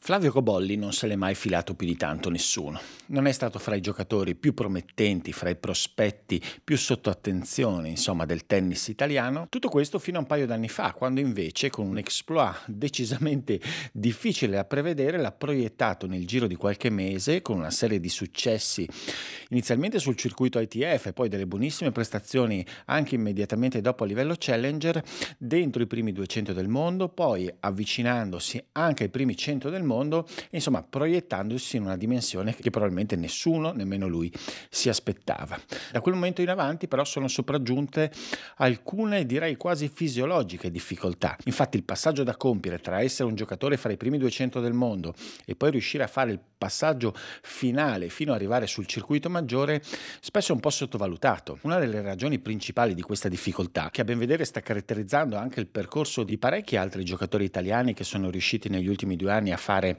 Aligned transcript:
Flavio 0.00 0.30
Cobolli 0.32 0.76
non 0.76 0.94
se 0.94 1.06
l'è 1.06 1.16
mai 1.16 1.34
filato 1.34 1.74
più 1.74 1.86
di 1.86 1.96
tanto 1.96 2.30
nessuno. 2.30 2.80
Non 3.06 3.26
è 3.26 3.32
stato 3.32 3.58
fra 3.58 3.74
i 3.74 3.82
giocatori 3.82 4.36
più 4.36 4.54
promettenti, 4.54 5.32
fra 5.32 5.50
i 5.50 5.56
prospetti 5.56 6.42
più 6.64 6.78
sotto 6.78 7.10
attenzione, 7.10 7.90
insomma, 7.90 8.24
del 8.24 8.46
tennis 8.46 8.88
italiano. 8.88 9.46
Tutto 9.50 9.68
questo 9.68 9.98
fino 9.98 10.16
a 10.16 10.20
un 10.20 10.26
paio 10.26 10.46
d'anni 10.46 10.68
fa, 10.68 10.92
quando 10.92 11.20
invece, 11.20 11.68
con 11.68 11.86
un 11.86 11.98
exploit 11.98 12.56
decisamente 12.66 13.60
difficile 13.92 14.52
da 14.52 14.64
prevedere, 14.64 15.18
l'ha 15.18 15.32
proiettato 15.32 16.06
nel 16.06 16.26
giro 16.26 16.46
di 16.46 16.54
qualche 16.54 16.88
mese 16.88 17.42
con 17.42 17.58
una 17.58 17.70
serie 17.70 18.00
di 18.00 18.08
successi, 18.08 18.88
inizialmente 19.50 19.98
sul 19.98 20.16
circuito 20.16 20.58
ITF 20.58 21.06
e 21.06 21.12
poi 21.12 21.28
delle 21.28 21.46
buonissime 21.46 21.92
prestazioni 21.92 22.64
anche 22.86 23.14
immediatamente 23.14 23.82
dopo 23.82 24.04
a 24.04 24.06
livello 24.06 24.36
challenger, 24.38 25.02
dentro 25.36 25.82
i 25.82 25.86
primi 25.86 26.12
200 26.12 26.54
del 26.54 26.68
mondo, 26.68 27.08
poi 27.08 27.52
avvicinandosi 27.60 28.64
anche 28.72 29.02
ai 29.02 29.10
primi 29.10 29.36
100 29.36 29.68
del 29.68 29.82
mondo 29.82 29.87
mondo, 29.88 30.28
insomma 30.50 30.82
proiettandosi 30.82 31.76
in 31.76 31.82
una 31.82 31.96
dimensione 31.96 32.54
che 32.54 32.70
probabilmente 32.70 33.16
nessuno, 33.16 33.72
nemmeno 33.72 34.06
lui, 34.06 34.32
si 34.70 34.88
aspettava. 34.88 35.58
Da 35.90 36.00
quel 36.00 36.14
momento 36.14 36.42
in 36.42 36.50
avanti 36.50 36.86
però 36.86 37.04
sono 37.04 37.26
sopraggiunte 37.26 38.12
alcune 38.56 39.26
direi 39.26 39.56
quasi 39.56 39.90
fisiologiche 39.92 40.70
difficoltà. 40.70 41.36
Infatti 41.44 41.76
il 41.76 41.84
passaggio 41.84 42.22
da 42.22 42.36
compiere 42.36 42.78
tra 42.78 43.00
essere 43.00 43.28
un 43.28 43.34
giocatore 43.34 43.76
fra 43.76 43.90
i 43.90 43.96
primi 43.96 44.18
200 44.18 44.60
del 44.60 44.74
mondo 44.74 45.14
e 45.44 45.56
poi 45.56 45.70
riuscire 45.70 46.04
a 46.04 46.08
fare 46.08 46.30
il 46.30 46.40
passaggio 46.58 47.14
finale 47.42 48.08
fino 48.08 48.32
ad 48.32 48.38
arrivare 48.38 48.66
sul 48.66 48.86
circuito 48.86 49.30
maggiore 49.30 49.80
spesso 50.20 50.52
è 50.52 50.54
un 50.54 50.60
po' 50.60 50.70
sottovalutato. 50.70 51.58
Una 51.62 51.78
delle 51.78 52.02
ragioni 52.02 52.38
principali 52.40 52.94
di 52.94 53.02
questa 53.02 53.28
difficoltà, 53.28 53.88
che 53.90 54.00
a 54.00 54.04
ben 54.04 54.18
vedere 54.18 54.44
sta 54.44 54.60
caratterizzando 54.60 55.36
anche 55.36 55.60
il 55.60 55.68
percorso 55.68 56.24
di 56.24 56.36
parecchi 56.36 56.76
altri 56.76 57.04
giocatori 57.04 57.44
italiani 57.44 57.94
che 57.94 58.04
sono 58.04 58.28
riusciti 58.28 58.68
negli 58.68 58.88
ultimi 58.88 59.16
due 59.16 59.32
anni 59.32 59.52
a 59.52 59.56
fare 59.56 59.77
fare 59.78 59.96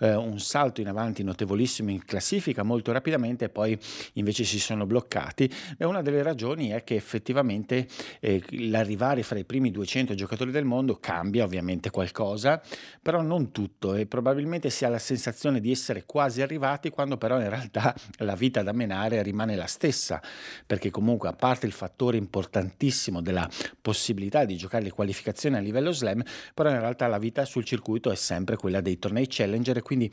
eh, 0.00 0.14
un 0.14 0.38
salto 0.38 0.80
in 0.80 0.88
avanti 0.88 1.22
notevolissimo 1.22 1.90
in 1.90 2.04
classifica 2.04 2.62
molto 2.62 2.92
rapidamente 2.92 3.46
e 3.46 3.48
poi 3.48 3.78
invece 4.14 4.44
si 4.44 4.58
sono 4.58 4.86
bloccati. 4.86 5.50
Beh, 5.76 5.86
una 5.86 6.02
delle 6.02 6.22
ragioni 6.22 6.68
è 6.68 6.84
che 6.84 6.94
effettivamente 6.94 7.88
eh, 8.20 8.42
l'arrivare 8.50 9.22
fra 9.22 9.38
i 9.38 9.44
primi 9.44 9.70
200 9.70 10.14
giocatori 10.14 10.50
del 10.50 10.64
mondo 10.64 10.98
cambia 10.98 11.44
ovviamente 11.44 11.90
qualcosa, 11.90 12.60
però 13.00 13.22
non 13.22 13.50
tutto 13.50 13.94
e 13.94 14.06
probabilmente 14.06 14.68
si 14.70 14.84
ha 14.84 14.88
la 14.88 14.98
sensazione 14.98 15.60
di 15.60 15.70
essere 15.70 16.04
quasi 16.04 16.42
arrivati 16.42 16.90
quando 16.90 17.16
però 17.16 17.40
in 17.40 17.48
realtà 17.48 17.94
la 18.18 18.34
vita 18.34 18.62
da 18.62 18.72
menare 18.72 19.22
rimane 19.22 19.56
la 19.56 19.66
stessa, 19.66 20.20
perché 20.66 20.90
comunque 20.90 21.28
a 21.28 21.32
parte 21.32 21.66
il 21.66 21.72
fattore 21.72 22.16
importantissimo 22.16 23.22
della 23.22 23.48
possibilità 23.80 24.44
di 24.44 24.56
giocare 24.56 24.84
le 24.84 24.90
qualificazioni 24.90 25.56
a 25.56 25.60
livello 25.60 25.92
slam, 25.92 26.22
però 26.54 26.70
in 26.70 26.80
realtà 26.80 27.06
la 27.06 27.18
vita 27.18 27.44
sul 27.44 27.64
circuito 27.64 28.10
è 28.10 28.16
sempre 28.16 28.56
quella 28.56 28.80
dei 28.80 28.98
tornei 28.98 29.21
nei 29.22 29.26
challenger 29.28 29.76
e 29.78 29.82
quindi 29.82 30.10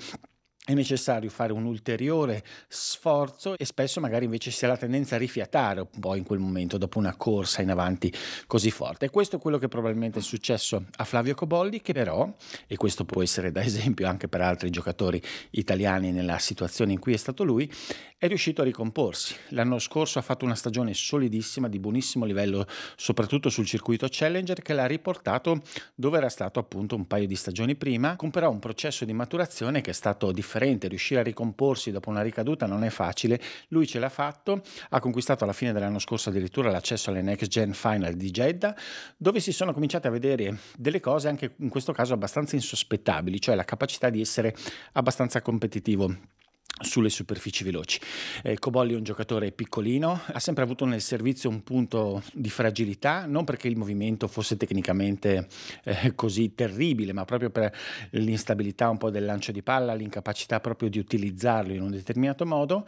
è 0.70 0.74
necessario 0.76 1.32
fare 1.32 1.52
un 1.52 1.66
ulteriore 1.66 2.44
sforzo 2.68 3.58
e 3.58 3.66
spesso 3.66 4.00
magari 4.00 4.26
invece 4.26 4.52
si 4.52 4.66
ha 4.66 4.68
la 4.68 4.78
tendenza 4.78 5.16
a 5.16 5.18
rifiatare 5.18 5.80
un 5.80 6.00
po' 6.00 6.14
in 6.14 6.24
quel 6.24 6.38
momento 6.38 6.78
dopo 6.78 7.00
una 7.00 7.16
corsa 7.16 7.64
in 7.64 7.72
avanti 7.72 8.14
così 8.46 8.70
forte. 8.70 9.06
E 9.06 9.10
questo 9.10 9.38
è 9.38 9.40
quello 9.40 9.58
che 9.58 9.68
probabilmente 9.68 10.20
è 10.20 10.22
successo 10.22 10.86
a 10.98 11.04
Flavio 11.06 11.34
Cobolli 11.34 11.82
che 11.82 11.94
però, 11.94 12.32
e 12.68 12.78
questo 12.78 13.04
può 13.04 13.24
essere 13.24 13.52
da 13.52 13.64
esempio 13.66 14.08
anche 14.08 14.28
per 14.28 14.42
altri 14.42 14.70
giocatori 14.70 15.20
italiani 15.52 16.12
nella 16.12 16.38
situazione 16.38 16.94
in 16.94 17.00
cui 17.00 17.14
è 17.14 17.18
stato 17.18 17.44
lui, 17.44 17.72
è 18.20 18.28
riuscito 18.28 18.62
a 18.62 18.66
ricomporsi. 18.66 19.34
L'anno 19.50 19.80
scorso 19.80 20.20
ha 20.20 20.22
fatto 20.22 20.46
una 20.46 20.54
stagione 20.54 20.94
solidissima, 20.94 21.68
di 21.68 21.80
buonissimo 21.80 22.26
livello, 22.26 22.68
soprattutto 22.96 23.50
sul 23.50 23.66
circuito 23.66 24.06
Challenger, 24.08 24.62
che 24.62 24.74
l'ha 24.74 24.86
riportato 24.86 25.62
dove 25.96 26.18
era 26.18 26.30
stato 26.30 26.60
appunto 26.60 26.96
un 26.96 27.08
paio 27.08 27.26
di 27.26 27.36
stagioni 27.36 27.76
prima, 27.76 28.18
con 28.18 28.30
però 28.30 28.52
un 28.52 28.60
processo 28.60 29.04
di 29.06 29.14
maturazione 29.14 29.82
che 29.82 29.92
è 29.92 29.94
stato 29.94 30.32
differente 30.32 30.58
differente, 30.60 30.88
riuscire 30.88 31.22
a 31.22 31.24
ricomporsi 31.24 31.92
dopo 31.92 32.10
una 32.10 32.22
ricaduta 32.22 32.66
non 32.66 32.84
è 32.84 32.90
facile, 32.90 33.40
lui 33.70 33.88
ce 33.88 34.00
l'ha 34.00 34.10
fatto, 34.10 34.62
ha 34.90 35.00
conquistato 35.00 35.46
alla 35.46 35.54
fine 35.54 35.72
dell'anno 35.72 36.00
scorso 36.00 36.30
addirittura 36.30 36.70
l'accesso 36.70 37.10
alle 37.10 37.22
Next 37.22 37.48
Gen 37.48 37.74
Final 37.74 38.14
di 38.14 38.30
Jeddah, 38.30 38.76
dove 39.16 39.40
si 39.40 39.54
sono 39.54 39.74
cominciate 39.74 40.08
a 40.08 40.12
vedere 40.12 40.58
delle 40.78 41.00
cose 41.00 41.30
anche 41.30 41.54
in 41.58 41.70
questo 41.70 41.94
caso 41.94 42.14
abbastanza 42.14 42.56
insospettabili, 42.56 43.40
cioè 43.40 43.56
la 43.56 43.66
capacità 43.66 44.10
di 44.10 44.20
essere 44.20 44.54
abbastanza 44.94 45.42
competitivo 45.42 46.14
sulle 46.82 47.10
superfici 47.10 47.64
veloci. 47.64 48.00
Eh, 48.44 48.58
Cobolli 48.60 48.94
è 48.94 48.98
un 48.98 49.04
giocatore 49.04 49.52
piccolino, 49.52 50.22
ha 50.26 50.40
sempre 50.40 50.64
avuto 50.64 50.86
nel 50.86 51.02
servizio 51.02 51.50
un 51.50 51.64
punto 51.64 52.24
di 52.34 52.50
fragilità, 52.50 53.26
non 53.26 53.44
perché 53.44 53.68
il 53.68 53.78
movimento 53.78 54.28
fosse 54.28 54.58
tecnicamente 54.58 55.48
eh, 55.84 56.16
così 56.16 56.56
terribile, 56.56 57.14
ma 57.14 57.26
proprio 57.26 57.50
per 57.50 57.74
l'instabilità 58.12 58.90
un 58.90 58.98
po' 58.98 59.10
del 59.10 59.26
lancio 59.26 59.52
di 59.52 59.62
palla, 59.62 59.94
l'incapacità 59.94 60.60
proprio 60.60 60.90
di 60.90 61.00
utilizzarlo 61.00 61.74
in 61.74 61.82
un 61.82 61.92
determinato 61.92 62.46
modo. 62.46 62.86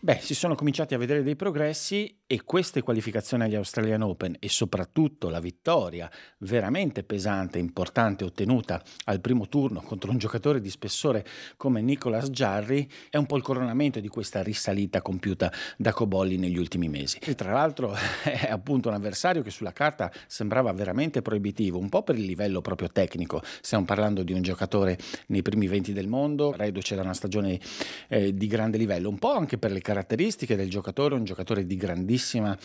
Beh, 0.00 0.18
si 0.20 0.34
sono 0.34 0.54
cominciati 0.54 0.94
a 0.94 0.98
vedere 0.98 1.22
dei 1.22 1.36
progressi 1.36 2.14
e 2.28 2.42
queste 2.42 2.82
qualificazioni 2.82 3.44
agli 3.44 3.54
Australian 3.54 4.02
Open 4.02 4.34
e 4.40 4.48
soprattutto 4.48 5.28
la 5.28 5.38
vittoria 5.38 6.10
veramente 6.38 7.04
pesante 7.04 7.58
e 7.58 7.60
importante 7.60 8.24
ottenuta 8.24 8.82
al 9.04 9.20
primo 9.20 9.48
turno 9.48 9.80
contro 9.80 10.10
un 10.10 10.18
giocatore 10.18 10.60
di 10.60 10.68
spessore 10.68 11.24
come 11.56 11.82
Nicolas 11.82 12.30
Jarry 12.30 12.88
è 13.10 13.16
un 13.16 13.26
po' 13.26 13.36
il 13.36 13.44
coronamento 13.44 14.00
di 14.00 14.08
questa 14.08 14.42
risalita 14.42 15.02
compiuta 15.02 15.52
da 15.76 15.92
Cobolli 15.92 16.36
negli 16.36 16.58
ultimi 16.58 16.88
mesi. 16.88 17.18
E 17.22 17.36
tra 17.36 17.52
l'altro 17.52 17.94
è 18.24 18.48
appunto 18.50 18.88
un 18.88 18.94
avversario 18.94 19.42
che 19.42 19.50
sulla 19.50 19.72
carta 19.72 20.10
sembrava 20.26 20.72
veramente 20.72 21.22
proibitivo, 21.22 21.78
un 21.78 21.88
po' 21.88 22.02
per 22.02 22.16
il 22.16 22.24
livello 22.24 22.60
proprio 22.60 22.88
tecnico. 22.88 23.40
Stiamo 23.60 23.84
parlando 23.84 24.24
di 24.24 24.32
un 24.32 24.42
giocatore 24.42 24.98
nei 25.28 25.42
primi 25.42 25.68
20 25.68 25.92
del 25.92 26.08
mondo, 26.08 26.52
reduce 26.56 26.96
da 26.96 27.02
una 27.02 27.14
stagione 27.14 27.60
eh, 28.08 28.34
di 28.34 28.46
grande 28.48 28.78
livello, 28.78 29.08
un 29.08 29.18
po' 29.18 29.32
anche 29.32 29.58
per 29.58 29.70
le 29.70 29.80
caratteristiche 29.80 30.56
del 30.56 30.68
giocatore, 30.68 31.14
un 31.14 31.24
giocatore 31.24 31.64
di 31.64 31.76
grandissima 32.16 32.56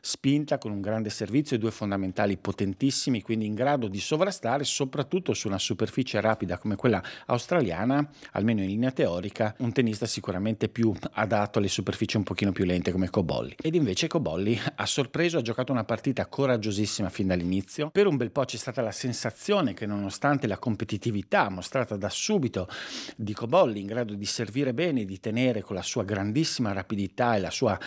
spinta, 0.00 0.58
con 0.58 0.70
un 0.70 0.80
grande 0.80 1.10
servizio 1.10 1.56
e 1.56 1.58
due 1.58 1.70
fondamentali 1.70 2.36
potentissimi, 2.36 3.20
quindi 3.20 3.46
in 3.46 3.54
grado 3.54 3.88
di 3.88 3.98
sovrastare 3.98 4.64
soprattutto 4.64 5.34
su 5.34 5.48
una 5.48 5.58
superficie 5.58 6.20
rapida 6.20 6.56
come 6.56 6.76
quella 6.76 7.02
australiana, 7.26 8.08
almeno 8.32 8.62
in 8.62 8.68
linea 8.68 8.92
teorica, 8.92 9.54
un 9.58 9.72
tennista 9.72 10.06
sicuramente 10.06 10.68
più 10.68 10.94
adatto 11.12 11.58
alle 11.58 11.68
superfici 11.68 12.16
un 12.16 12.22
pochino 12.22 12.52
più 12.52 12.64
lente 12.64 12.92
come 12.92 13.10
Cobolli. 13.10 13.56
Ed 13.60 13.74
invece 13.74 14.06
Cobolli 14.06 14.58
ha 14.76 14.86
sorpreso, 14.86 15.38
ha 15.38 15.42
giocato 15.42 15.72
una 15.72 15.84
partita 15.84 16.26
coraggiosissima 16.26 17.10
fin 17.10 17.26
dall'inizio. 17.26 17.90
Per 17.90 18.06
un 18.06 18.16
bel 18.16 18.30
po' 18.30 18.44
c'è 18.44 18.56
stata 18.56 18.80
la 18.80 18.92
sensazione 18.92 19.74
che 19.74 19.84
nonostante 19.84 20.46
la 20.46 20.58
competitività 20.58 21.50
mostrata 21.50 21.96
da 21.96 22.08
subito 22.08 22.68
di 23.16 23.34
Cobolli 23.34 23.80
in 23.80 23.86
grado 23.86 24.14
di 24.14 24.26
servire 24.26 24.72
bene, 24.72 25.04
di 25.04 25.20
tenere 25.20 25.60
con 25.60 25.76
la 25.76 25.82
sua 25.82 26.04
grandissima 26.04 26.72
rapidità 26.72 27.34
e 27.34 27.40
la 27.40 27.50
sua 27.50 27.78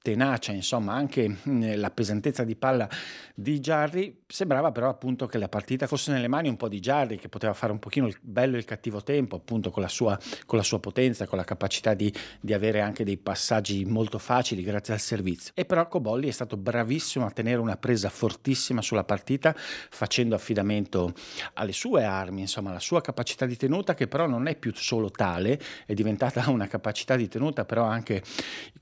tenacia, 0.00 0.52
insomma 0.52 0.94
anche 0.94 1.28
mm, 1.28 1.74
la 1.74 1.90
pesantezza 1.90 2.44
di 2.44 2.54
palla 2.54 2.88
di 3.34 3.58
Jarry, 3.60 4.22
sembrava 4.26 4.70
però 4.72 4.88
appunto 4.88 5.26
che 5.26 5.38
la 5.38 5.48
partita 5.48 5.86
fosse 5.86 6.12
nelle 6.12 6.28
mani 6.28 6.48
un 6.48 6.56
po' 6.56 6.68
di 6.68 6.80
Jarry 6.80 7.16
che 7.16 7.28
poteva 7.28 7.52
fare 7.52 7.72
un 7.72 7.78
pochino 7.78 8.06
il 8.06 8.16
bello 8.20 8.56
e 8.56 8.58
il 8.58 8.64
cattivo 8.64 9.02
tempo 9.02 9.36
appunto 9.36 9.70
con 9.70 9.82
la 9.82 9.88
sua, 9.88 10.18
con 10.46 10.58
la 10.58 10.64
sua 10.64 10.78
potenza, 10.78 11.26
con 11.26 11.38
la 11.38 11.44
capacità 11.44 11.94
di, 11.94 12.12
di, 12.40 12.52
avere 12.52 12.80
anche 12.80 13.04
dei 13.04 13.16
passaggi 13.16 13.84
molto 13.84 14.18
facili 14.18 14.62
grazie 14.62 14.94
al 14.94 15.00
servizio. 15.00 15.52
E 15.54 15.64
però 15.64 15.86
Cobolli 15.88 16.28
è 16.28 16.32
stato 16.32 16.56
bravissimo 16.56 17.26
a 17.26 17.30
tenere 17.30 17.60
una 17.60 17.76
presa 17.76 18.08
fortissima 18.08 18.82
sulla 18.82 19.04
partita 19.04 19.54
facendo 19.56 20.34
affidamento 20.34 21.12
alle 21.54 21.72
sue 21.72 22.04
armi, 22.04 22.42
insomma 22.42 22.70
alla 22.70 22.80
sua 22.80 23.00
capacità 23.00 23.46
di 23.46 23.56
tenuta 23.56 23.94
che 23.94 24.06
però 24.06 24.26
non 24.26 24.46
è 24.46 24.56
più 24.56 24.72
solo 24.74 25.10
tale, 25.10 25.60
è 25.86 25.94
diventata 25.94 26.48
una 26.50 26.66
capacità 26.66 27.16
di 27.16 27.28
tenuta 27.28 27.64
però 27.64 27.84
anche 27.84 28.22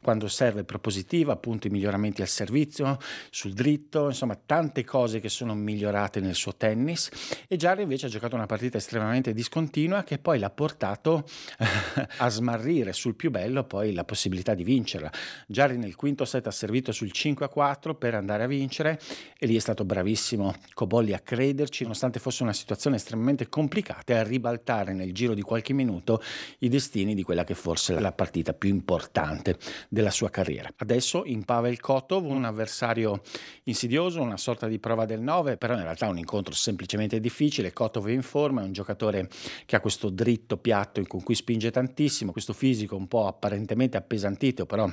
quando 0.03 0.29
serve 0.29 0.65
propositare 0.65 1.06
positiva, 1.07 1.33
appunto 1.33 1.69
i 1.69 1.71
miglioramenti 1.71 2.21
al 2.21 2.29
servizio, 2.29 2.99
sul 3.31 3.53
dritto, 3.53 4.07
insomma 4.07 4.37
tante 4.45 4.85
cose 4.85 5.21
che 5.21 5.29
sono 5.29 5.55
migliorate 5.55 6.21
nel 6.21 6.35
suo 6.35 6.57
tennis 6.57 7.11
e 7.47 7.57
Jarry 7.57 7.83
invece 7.83 8.07
ha 8.07 8.09
giocato 8.09 8.35
una 8.35 8.47
partita 8.47 8.77
estremamente 8.77 9.33
discontinua 9.33 10.03
che 10.03 10.19
poi 10.19 10.39
l'ha 10.39 10.51
portato 10.51 11.25
a 12.19 12.29
smarrire 12.29 12.93
sul 12.93 13.15
più 13.15 13.31
bello 13.31 13.65
poi 13.65 13.93
la 13.93 14.05
possibilità 14.05 14.55
di 14.55 14.65
vincerla. 14.65 15.11
Jarry 15.47 15.77
nel 15.77 15.95
quinto 15.95 16.25
set 16.25 16.47
ha 16.49 16.51
servito 16.51 16.91
sul 16.91 17.13
5 17.13 17.47
a 17.47 17.49
4 17.49 17.95
per 17.95 18.15
andare 18.15 18.43
a 18.43 18.47
vincere 18.47 18.99
e 19.39 19.47
lì 19.47 19.55
è 19.55 19.61
stato 19.61 19.85
bravissimo 19.85 20.55
Cobolli 20.75 21.13
a 21.13 21.21
crederci 21.21 21.83
nonostante 21.85 22.19
fosse 22.19 22.43
una 22.43 22.53
situazione 22.53 22.97
estremamente 22.97 23.49
complicata 23.49 24.15
e 24.15 24.17
a 24.17 24.23
ribaltare 24.23 24.93
nel 24.93 25.13
giro 25.13 25.35
di 25.35 25.43
qualche 25.43 25.73
minuto 25.73 26.23
i 26.59 26.69
destini 26.69 27.15
di 27.15 27.23
quella 27.23 27.45
che 27.45 27.55
forse 27.55 27.95
è 27.95 28.01
la 28.01 28.13
partita 28.13 28.53
più 28.53 28.71
importante 28.71 29.57
della 29.89 30.11
sua 30.11 30.31
carriera. 30.31 30.69
Adesso 30.77 30.96
in 31.25 31.45
Pavel 31.45 31.81
Kotov, 31.81 32.25
un 32.25 32.45
avversario 32.45 33.23
insidioso, 33.65 34.21
una 34.21 34.37
sorta 34.37 34.67
di 34.67 34.79
prova 34.79 35.05
del 35.05 35.21
9, 35.21 35.57
però 35.57 35.75
in 35.75 35.83
realtà 35.83 36.07
è 36.07 36.09
un 36.09 36.19
incontro 36.19 36.55
semplicemente 36.55 37.21
difficile. 37.21 37.73
Kotov 37.73 38.07
è 38.07 38.13
in 38.13 38.23
forma, 38.23 38.63
è 38.63 38.65
un 38.65 38.73
giocatore 38.73 39.29
che 39.65 39.77
ha 39.77 39.81
questo 39.81 40.11
dritto 40.11 40.57
piatto 40.57 41.03
con 41.07 41.23
cui 41.23 41.35
spinge 41.35 41.71
tantissimo, 41.71 42.33
questo 42.33 42.53
fisico 42.53 42.97
un 42.97 43.09
po' 43.09 43.27
apparentemente 43.27 43.97
appesantito, 43.97 44.67
però 44.67 44.91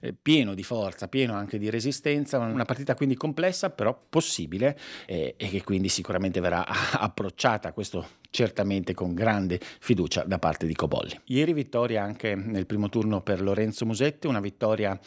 eh, 0.00 0.14
pieno 0.14 0.54
di 0.54 0.62
forza, 0.62 1.08
pieno 1.08 1.34
anche 1.34 1.58
di 1.58 1.70
resistenza, 1.70 2.38
una 2.38 2.64
partita 2.64 2.94
quindi 2.94 3.16
complessa, 3.16 3.70
però 3.70 3.98
possibile 4.08 4.78
eh, 5.06 5.34
e 5.36 5.48
che 5.48 5.62
quindi 5.62 5.88
sicuramente 5.88 6.40
verrà 6.40 6.64
approcciata. 6.98 7.72
Questo 7.72 8.20
certamente 8.32 8.94
con 8.94 9.14
grande 9.14 9.60
fiducia 9.60 10.24
da 10.24 10.38
parte 10.38 10.66
di 10.66 10.74
Cobolli. 10.74 11.20
Ieri 11.26 11.52
vittoria 11.52 12.02
anche 12.02 12.34
nel 12.34 12.64
primo 12.66 12.88
turno 12.88 13.20
per 13.20 13.42
Lorenzo 13.42 13.84
Musetti, 13.84 14.26
una 14.26 14.40
vittoria 14.40 14.98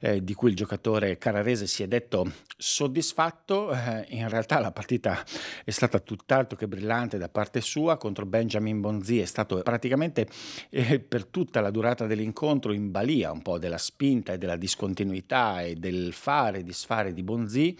eh, 0.00 0.24
di 0.24 0.34
cui 0.34 0.48
il 0.48 0.56
giocatore 0.56 1.18
cararese 1.18 1.66
si 1.66 1.82
è 1.82 1.86
detto 1.86 2.32
soddisfatto, 2.56 3.70
eh, 3.70 4.06
in 4.08 4.28
realtà 4.28 4.60
la 4.60 4.72
partita 4.72 5.22
è 5.62 5.70
stata 5.70 5.98
tutt'altro 5.98 6.56
che 6.56 6.66
brillante 6.66 7.18
da 7.18 7.28
parte 7.28 7.60
sua 7.60 7.98
contro 7.98 8.24
Benjamin 8.24 8.80
Bonzi, 8.80 9.20
è 9.20 9.26
stato 9.26 9.60
praticamente 9.62 10.26
eh, 10.70 11.00
per 11.00 11.26
tutta 11.26 11.60
la 11.60 11.70
durata 11.70 12.06
dell'incontro 12.06 12.72
in 12.72 12.90
balia 12.90 13.30
un 13.30 13.42
po' 13.42 13.58
della 13.58 13.78
spinta 13.78 14.32
e 14.32 14.38
della 14.38 14.56
discontinuità 14.56 15.60
e 15.60 15.74
del 15.74 16.12
fare 16.14 16.60
e 16.60 16.64
disfare 16.64 17.12
di 17.12 17.22
Bonzi. 17.22 17.76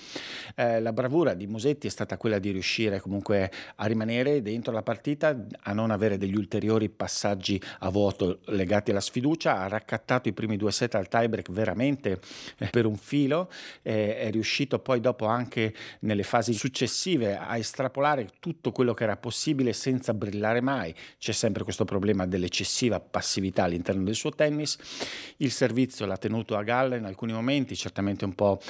Eh, 0.55 0.81
la 0.81 0.93
bravura 0.93 1.33
di 1.33 1.47
Musetti 1.47 1.87
è 1.87 1.91
stata 1.91 2.19
quella 2.19 2.39
di 2.39 2.51
riuscire 2.51 3.01
comunque 3.01 3.51
a 3.77 3.87
rimanere 3.87 4.43
dentro 4.43 4.73
la 4.73 4.83
partita, 4.83 4.90
a 5.63 5.73
non 5.73 5.91
avere 5.91 6.19
degli 6.19 6.35
ulteriori 6.37 6.89
passaggi 6.89 7.61
a 7.81 7.91
vuoto 7.91 8.41
legati 8.47 8.91
alla 8.91 9.01
sfiducia, 9.01 9.59
ha 9.59 9.69
raccattato 9.69 10.29
i 10.29 10.33
primi 10.33 10.57
due 10.57 10.73
set 10.73 10.95
al 10.95 11.09
tiebreak 11.09 11.51
veramente 11.51 12.21
eh, 12.59 12.69
per 12.69 12.87
un 12.87 12.97
filo, 12.97 13.51
eh, 13.83 14.17
è 14.17 14.31
riuscito 14.31 14.79
poi 14.79 15.01
dopo 15.01 15.27
anche 15.27 15.75
nelle 16.01 16.23
fasi 16.23 16.53
successive 16.53 17.37
a 17.37 17.57
estrapolare 17.57 18.29
tutto 18.41 18.73
quello 18.73 18.95
che 18.95 19.05
era 19.05 19.17
possibile 19.17 19.73
senza 19.73 20.15
brillare 20.15 20.61
mai. 20.61 20.95
C'è 21.19 21.33
sempre 21.33 21.65
questo 21.65 21.85
problema 21.85 22.27
dell'eccessiva 22.27 23.01
passività 23.01 23.65
all'interno 23.65 24.05
del 24.05 24.15
suo 24.15 24.31
tennis. 24.31 24.79
Il 25.39 25.51
servizio 25.51 26.07
l'ha 26.07 26.17
tenuto 26.17 26.57
a 26.57 26.63
galla 26.63 26.97
in 26.97 27.05
alcuni 27.05 27.33
momenti, 27.33 27.77
certamente 27.77 28.25
un 28.25 28.35
po' 28.35 28.61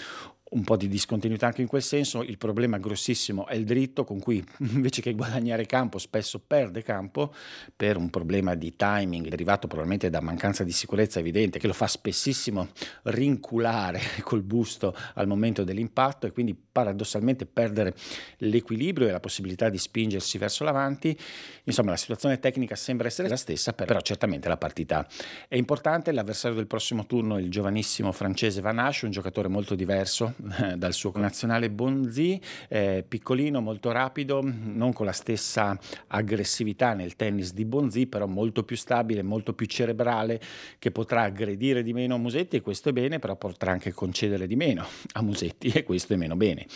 un 0.50 0.64
po' 0.64 0.76
di 0.76 0.88
discontinuità 0.88 1.46
anche 1.46 1.60
in 1.60 1.68
quel 1.68 1.82
senso, 1.82 2.22
il 2.22 2.38
problema 2.38 2.78
grossissimo 2.78 3.46
è 3.46 3.54
il 3.54 3.64
dritto 3.64 4.04
con 4.04 4.18
cui 4.18 4.44
invece 4.70 5.00
che 5.00 5.14
guadagnare 5.14 5.66
campo 5.66 5.98
spesso 5.98 6.40
perde 6.40 6.82
campo 6.82 7.32
per 7.76 7.96
un 7.96 8.10
problema 8.10 8.54
di 8.54 8.74
timing 8.74 9.28
derivato 9.28 9.66
probabilmente 9.66 10.10
da 10.10 10.20
mancanza 10.20 10.64
di 10.64 10.72
sicurezza 10.72 11.20
evidente 11.20 11.58
che 11.58 11.66
lo 11.66 11.72
fa 11.72 11.86
spessissimo 11.86 12.68
rinculare 13.04 14.00
col 14.22 14.42
busto 14.42 14.94
al 15.14 15.26
momento 15.26 15.62
dell'impatto 15.62 16.26
e 16.26 16.32
quindi 16.32 16.54
paradossalmente 16.54 17.46
perdere 17.46 17.94
l'equilibrio 18.38 19.08
e 19.08 19.12
la 19.12 19.20
possibilità 19.20 19.68
di 19.68 19.78
spingersi 19.78 20.38
verso 20.38 20.64
l'avanti. 20.64 21.16
Insomma 21.64 21.90
la 21.90 21.96
situazione 21.96 22.38
tecnica 22.38 22.74
sembra 22.74 23.06
essere 23.06 23.28
la 23.28 23.36
stessa, 23.36 23.72
però 23.72 24.00
certamente 24.00 24.48
la 24.48 24.56
partita 24.56 25.06
è 25.46 25.56
importante. 25.56 26.12
L'avversario 26.12 26.56
del 26.56 26.66
prossimo 26.66 27.06
turno 27.06 27.36
è 27.36 27.40
il 27.40 27.50
giovanissimo 27.50 28.12
francese 28.12 28.60
Van 28.60 28.78
Asch, 28.78 29.04
un 29.04 29.10
giocatore 29.10 29.48
molto 29.48 29.74
diverso 29.74 30.34
dal 30.76 30.92
suo 30.92 31.12
nazionale 31.16 31.70
Bonzi, 31.70 32.40
eh, 32.68 33.04
piccolino, 33.06 33.60
molto 33.60 33.92
rapido, 33.92 34.40
non 34.42 34.92
con 34.92 35.06
la 35.06 35.12
stessa 35.12 35.78
aggressività 36.08 36.94
nel 36.94 37.16
tennis 37.16 37.52
di 37.52 37.64
Bonzi, 37.64 38.06
però 38.06 38.26
molto 38.26 38.64
più 38.64 38.76
stabile, 38.76 39.22
molto 39.22 39.52
più 39.52 39.66
cerebrale, 39.66 40.40
che 40.78 40.90
potrà 40.90 41.22
aggredire 41.22 41.82
di 41.82 41.92
meno 41.92 42.18
Musetti 42.18 42.56
e 42.56 42.60
questo 42.60 42.90
è 42.90 42.92
bene, 42.92 43.18
però 43.18 43.36
potrà 43.36 43.72
anche 43.72 43.92
concedere 43.92 44.46
di 44.46 44.56
meno 44.56 44.86
a 45.12 45.22
Musetti 45.22 45.68
e 45.68 45.82
questo 45.82 46.14
è 46.14 46.16
meno 46.16 46.36
bene. 46.36 46.66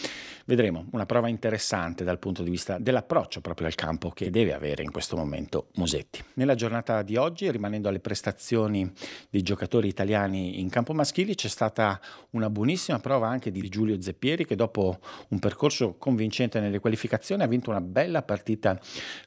Vedremo 0.47 0.87
una 0.91 1.07
prova 1.07 1.29
interessante 1.29 2.05
dal 2.05 2.19
punto 2.19 2.43
di 2.43 2.51
vista 2.51 2.79
dell'approccio 2.79 3.41
proprio 3.41 3.67
al 3.67 3.75
campo 3.75 4.11
che 4.11 4.31
deve 4.31 4.53
avere 4.53 4.83
in 4.83 4.91
questo 4.91 5.17
momento 5.17 5.69
Musetti. 5.77 6.23
Nella 6.35 6.55
giornata 6.55 7.01
di 7.03 7.17
oggi, 7.17 7.51
rimanendo 7.51 7.89
alle 7.89 8.01
prestazioni 8.01 8.91
dei 9.31 9.43
giocatori 9.43 9.89
italiani 9.89 10.61
in 10.61 10.69
campo 10.69 10.93
maschili, 10.93 11.35
c'è 11.35 11.49
stata 11.49 11.99
una 12.31 12.51
buonissima 12.51 12.99
prova 12.99 13.29
anche 13.29 13.51
di 13.61 13.69
Giulio 13.69 14.01
Zeppieri 14.01 14.45
che 14.45 14.57
dopo 14.57 14.99
un 15.29 15.39
percorso 15.39 15.97
convincente 15.99 16.61
nelle 16.61 16.79
qualificazioni 16.79 17.43
ha 17.43 17.47
vinto 17.47 17.71
una 17.71 17.81
bella 17.81 18.23
partita 18.23 18.79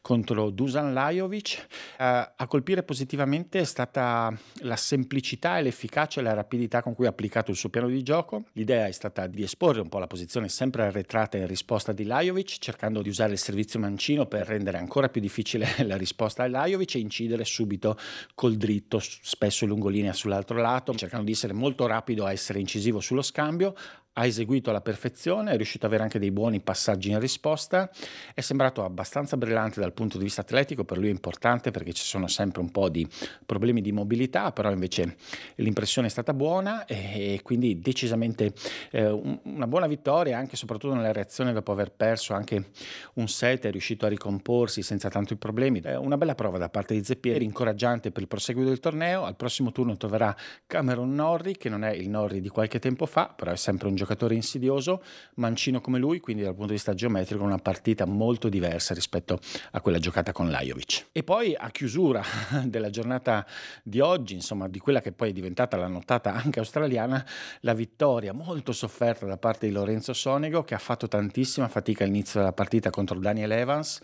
contro 0.01 0.49
Dusan 0.49 0.93
Lajovic. 0.93 1.65
Uh, 1.97 2.03
a 2.35 2.47
colpire 2.47 2.83
positivamente 2.83 3.59
è 3.59 3.63
stata 3.63 4.35
la 4.61 4.75
semplicità 4.75 5.57
e 5.57 5.63
l'efficacia 5.63 6.19
e 6.19 6.23
la 6.23 6.33
rapidità 6.33 6.81
con 6.81 6.93
cui 6.93 7.05
ha 7.05 7.09
applicato 7.09 7.51
il 7.51 7.57
suo 7.57 7.69
piano 7.69 7.87
di 7.87 8.03
gioco. 8.03 8.45
L'idea 8.53 8.87
è 8.87 8.91
stata 8.91 9.27
di 9.27 9.43
esporre 9.43 9.81
un 9.81 9.89
po' 9.89 9.99
la 9.99 10.07
posizione 10.07 10.49
sempre 10.49 10.83
arretrata 10.83 11.37
in 11.37 11.47
risposta 11.47 11.91
di 11.91 12.03
Lajovic, 12.03 12.57
cercando 12.59 13.01
di 13.01 13.09
usare 13.09 13.33
il 13.33 13.37
servizio 13.37 13.79
mancino 13.79 14.25
per 14.25 14.47
rendere 14.47 14.77
ancora 14.77 15.09
più 15.09 15.21
difficile 15.21 15.67
la 15.85 15.97
risposta 15.97 16.43
a 16.43 16.47
Lajovic 16.47 16.95
e 16.95 16.99
incidere 16.99 17.45
subito 17.45 17.97
col 18.35 18.55
dritto, 18.55 18.99
spesso 18.99 19.65
lungolinea 19.65 20.13
sull'altro 20.13 20.59
lato, 20.59 20.93
cercando 20.95 21.25
di 21.25 21.31
essere 21.31 21.53
molto 21.53 21.85
rapido 21.85 22.25
a 22.25 22.31
essere 22.31 22.59
incisivo 22.59 22.99
sullo 22.99 23.21
scambio, 23.21 23.75
ha 24.17 24.25
eseguito 24.25 24.71
alla 24.71 24.81
perfezione, 24.81 25.51
è 25.51 25.55
riuscito 25.55 25.85
ad 25.85 25.91
avere 25.91 26.03
anche 26.03 26.17
dei 26.19 26.31
buoni 26.31 26.59
passaggi 26.59 27.11
in 27.11 27.19
risposta, 27.19 27.89
è 28.33 28.41
sembrato 28.41 28.83
abbastanza 28.83 29.37
brillante 29.37 29.79
dal 29.79 29.93
punto 29.93 30.17
di 30.17 30.23
vista 30.23 30.41
atletico, 30.41 30.83
per 30.83 30.97
lui 30.97 31.07
è 31.07 31.11
importante 31.11 31.69
perché 31.69 31.93
ci 31.93 32.03
sono 32.03 32.27
sempre 32.27 32.61
un 32.61 32.71
po' 32.71 32.89
di 32.89 33.07
problemi 33.45 33.79
di 33.79 33.91
mobilità, 33.91 34.51
però 34.51 34.71
invece 34.71 35.17
l'impressione 35.55 36.07
è 36.07 36.09
stata 36.09 36.33
buona 36.33 36.85
e 36.85 37.41
quindi 37.43 37.79
decisamente 37.79 38.53
eh, 38.89 39.39
una 39.43 39.67
buona 39.67 39.85
vittoria 39.85 40.37
anche 40.37 40.55
soprattutto 40.55 40.95
nella 40.95 41.11
reazione 41.11 41.53
dopo 41.53 41.71
aver 41.71 41.91
perso 41.91 42.33
anche 42.33 42.69
un 43.13 43.27
set, 43.27 43.67
è 43.67 43.71
riuscito 43.71 44.07
a 44.07 44.09
ricomporsi 44.09 44.81
senza 44.81 45.09
tanti 45.09 45.35
problemi. 45.35 45.79
È 45.79 45.95
una 45.95 46.17
bella 46.17 46.33
prova 46.33 46.57
da 46.57 46.69
parte 46.69 46.95
di 46.95 47.03
Zeppieri, 47.03 47.45
incoraggiante 47.45 48.09
per 48.09 48.23
il 48.23 48.27
proseguo 48.27 48.63
del 48.63 48.79
torneo, 48.79 49.25
al 49.25 49.35
prossimo 49.35 49.71
turno 49.71 49.95
troverà 49.95 50.35
Cameron 50.65 51.13
Norri 51.13 51.55
che 51.55 51.69
non 51.69 51.83
è 51.83 51.91
il 51.91 52.09
Norri 52.09 52.41
di 52.41 52.49
qualche 52.49 52.79
tempo 52.79 53.05
fa, 53.05 53.31
però 53.35 53.51
è 53.51 53.55
sempre 53.55 53.87
un 53.87 53.93
giocatore 53.93 54.05
giocatore 54.07 54.35
insidioso, 54.35 55.03
mancino 55.35 55.81
come 55.81 55.99
lui, 55.99 56.21
quindi 56.21 56.43
dal 56.43 56.53
punto 56.53 56.67
di 56.67 56.73
vista 56.73 56.93
geometrico 56.93 57.43
una 57.43 57.57
partita 57.57 58.05
molto 58.05 58.47
diversa 58.47 58.93
rispetto 58.93 59.39
a 59.71 59.81
quella 59.81 59.99
giocata 59.99 60.31
con 60.31 60.49
Lajovic. 60.49 61.07
E 61.11 61.23
poi 61.23 61.53
a 61.53 61.69
chiusura 61.71 62.23
della 62.63 62.89
giornata 62.89 63.45
di 63.83 63.99
oggi, 63.99 64.33
insomma 64.35 64.69
di 64.69 64.79
quella 64.79 65.01
che 65.01 65.11
poi 65.11 65.31
è 65.31 65.33
diventata 65.33 65.75
la 65.75 65.87
nottata 65.87 66.33
anche 66.33 66.59
australiana, 66.59 67.23
la 67.61 67.73
vittoria 67.73 68.31
molto 68.31 68.71
sofferta 68.71 69.25
da 69.25 69.37
parte 69.37 69.67
di 69.67 69.73
Lorenzo 69.73 70.13
Sonego 70.13 70.63
che 70.63 70.73
ha 70.73 70.79
fatto 70.79 71.09
tantissima 71.09 71.67
fatica 71.67 72.05
all'inizio 72.05 72.39
della 72.39 72.53
partita 72.53 72.89
contro 72.89 73.19
Daniel 73.19 73.51
Evans, 73.51 73.99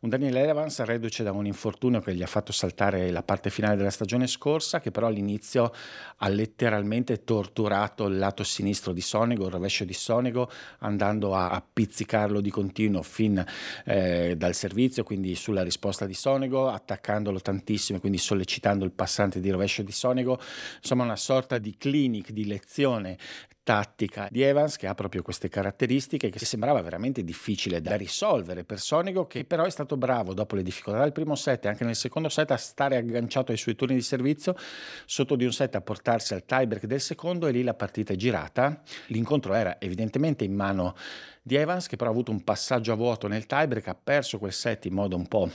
un 0.00 0.08
Daniel 0.08 0.36
Evans 0.36 0.80
reduce 0.84 1.24
da 1.24 1.32
un 1.32 1.46
infortunio 1.46 2.00
che 2.00 2.14
gli 2.14 2.22
ha 2.22 2.28
fatto 2.28 2.52
saltare 2.52 3.10
la 3.10 3.22
parte 3.24 3.50
finale 3.50 3.76
della 3.76 3.90
stagione 3.90 4.28
scorsa, 4.28 4.78
che 4.78 4.92
però 4.92 5.08
all'inizio 5.08 5.72
ha 6.18 6.28
letteralmente 6.28 7.24
torturato 7.24 8.06
il 8.06 8.18
lato 8.18 8.44
sinistro 8.44 8.92
di 8.92 9.00
Sonego 9.00 9.39
Sonego, 9.40 9.46
il 9.46 9.52
rovescio 9.52 9.84
di 9.84 9.92
Sonego, 9.94 10.50
andando 10.80 11.34
a, 11.34 11.50
a 11.50 11.62
pizzicarlo 11.62 12.40
di 12.40 12.50
continuo 12.50 13.02
fin 13.02 13.42
eh, 13.84 14.34
dal 14.36 14.54
servizio, 14.54 15.02
quindi 15.02 15.34
sulla 15.34 15.62
risposta 15.62 16.06
di 16.06 16.14
Sonego, 16.14 16.68
attaccandolo 16.68 17.40
tantissimo, 17.40 17.98
quindi 17.98 18.18
sollecitando 18.18 18.84
il 18.84 18.92
passante 18.92 19.40
di 19.40 19.50
rovescio 19.50 19.82
di 19.82 19.92
Sonego, 19.92 20.38
insomma 20.76 21.04
una 21.04 21.16
sorta 21.16 21.58
di 21.58 21.76
clinic, 21.76 22.30
di 22.30 22.46
lezione 22.46 23.16
tattica 23.62 24.28
di 24.30 24.42
Evans 24.42 24.76
che 24.76 24.86
ha 24.86 24.94
proprio 24.94 25.22
queste 25.22 25.48
caratteristiche 25.48 26.30
che 26.30 26.44
sembrava 26.44 26.80
veramente 26.80 27.22
difficile 27.22 27.80
da 27.80 27.96
risolvere 27.96 28.64
per 28.64 28.80
Sonego 28.80 29.26
che 29.26 29.44
però 29.44 29.64
è 29.64 29.70
stato 29.70 29.96
bravo 29.96 30.34
dopo 30.34 30.54
le 30.54 30.62
difficoltà 30.62 31.02
del 31.02 31.12
primo 31.12 31.34
set 31.34 31.64
e 31.64 31.68
anche 31.68 31.84
nel 31.84 31.96
secondo 31.96 32.28
set 32.28 32.50
a 32.50 32.56
stare 32.56 32.96
agganciato 32.96 33.52
ai 33.52 33.58
suoi 33.58 33.76
turni 33.76 33.94
di 33.94 34.02
servizio 34.02 34.56
sotto 35.04 35.36
di 35.36 35.44
un 35.44 35.52
set 35.52 35.74
a 35.74 35.80
portarsi 35.80 36.34
al 36.34 36.44
tiebreak 36.44 36.86
del 36.86 37.00
secondo 37.00 37.46
e 37.46 37.52
lì 37.52 37.62
la 37.62 37.74
partita 37.74 38.12
è 38.12 38.16
girata. 38.16 38.82
L'incontro 39.06 39.54
era 39.54 39.80
evidentemente 39.80 40.44
in 40.44 40.54
mano 40.54 40.94
di 41.42 41.54
Evans 41.54 41.86
che 41.86 41.96
però 41.96 42.10
ha 42.10 42.12
avuto 42.12 42.30
un 42.30 42.44
passaggio 42.44 42.92
a 42.92 42.96
vuoto 42.96 43.26
nel 43.26 43.46
tiebreak, 43.46 43.88
ha 43.88 43.94
perso 43.94 44.38
quel 44.38 44.52
set 44.52 44.84
in 44.84 44.92
modo 44.92 45.16
un 45.16 45.26
po' 45.26 45.50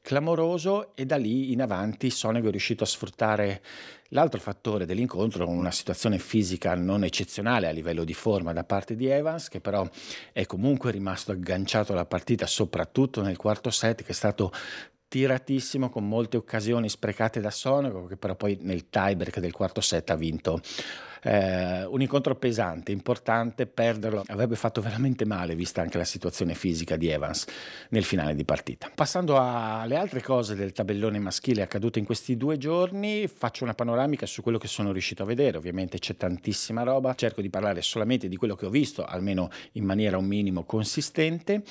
clamoroso 0.00 0.94
e 0.94 1.04
da 1.04 1.16
lì 1.16 1.52
in 1.52 1.62
avanti 1.62 2.10
Sonego 2.10 2.48
è 2.48 2.50
riuscito 2.50 2.84
a 2.84 2.86
sfruttare 2.86 3.62
l'altro 4.10 4.38
fattore 4.38 4.86
dell'incontro, 4.86 5.48
una 5.48 5.72
situazione 5.72 6.18
fisica 6.18 6.74
non 6.76 7.02
eccezionale 7.02 7.66
a 7.66 7.72
livello 7.72 8.04
di 8.04 8.14
forma 8.14 8.52
da 8.52 8.62
parte 8.62 8.94
di 8.94 9.06
Evans 9.06 9.48
che 9.48 9.60
però 9.60 9.88
è 10.32 10.46
comunque 10.46 10.92
rimasto 10.92 11.32
agganciato 11.32 11.92
alla 11.92 12.06
partita 12.06 12.46
soprattutto 12.46 13.20
nel 13.20 13.36
quarto 13.36 13.70
set 13.70 14.04
che 14.04 14.12
è 14.12 14.14
stato 14.14 14.52
tiratissimo 15.08 15.88
con 15.88 16.06
molte 16.06 16.36
occasioni 16.36 16.88
sprecate 16.88 17.40
da 17.40 17.50
Sonego 17.50 18.06
che 18.06 18.16
però 18.16 18.34
poi 18.34 18.58
nel 18.62 18.88
tiebreak 18.88 19.38
del 19.38 19.52
quarto 19.52 19.80
set 19.80 20.10
ha 20.10 20.16
vinto 20.16 20.60
eh, 21.26 21.84
un 21.84 22.00
incontro 22.00 22.36
pesante, 22.36 22.92
importante, 22.92 23.66
perderlo 23.66 24.22
avrebbe 24.28 24.54
fatto 24.54 24.80
veramente 24.80 25.24
male 25.24 25.56
vista 25.56 25.82
anche 25.82 25.98
la 25.98 26.04
situazione 26.04 26.54
fisica 26.54 26.96
di 26.96 27.08
Evans 27.08 27.46
nel 27.90 28.04
finale 28.04 28.36
di 28.36 28.44
partita. 28.44 28.90
Passando 28.94 29.36
alle 29.36 29.96
altre 29.96 30.22
cose 30.22 30.54
del 30.54 30.70
tabellone 30.72 31.18
maschile 31.18 31.62
accadute 31.62 31.98
in 31.98 32.04
questi 32.04 32.36
due 32.36 32.58
giorni, 32.58 33.26
faccio 33.26 33.64
una 33.64 33.74
panoramica 33.74 34.24
su 34.24 34.40
quello 34.40 34.58
che 34.58 34.68
sono 34.68 34.92
riuscito 34.92 35.24
a 35.24 35.26
vedere, 35.26 35.58
ovviamente 35.58 35.98
c'è 35.98 36.16
tantissima 36.16 36.84
roba, 36.84 37.14
cerco 37.14 37.40
di 37.40 37.50
parlare 37.50 37.82
solamente 37.82 38.28
di 38.28 38.36
quello 38.36 38.54
che 38.54 38.66
ho 38.66 38.70
visto, 38.70 39.04
almeno 39.04 39.50
in 39.72 39.84
maniera 39.84 40.18
un 40.18 40.26
minimo 40.26 40.62
consistente. 40.62 41.62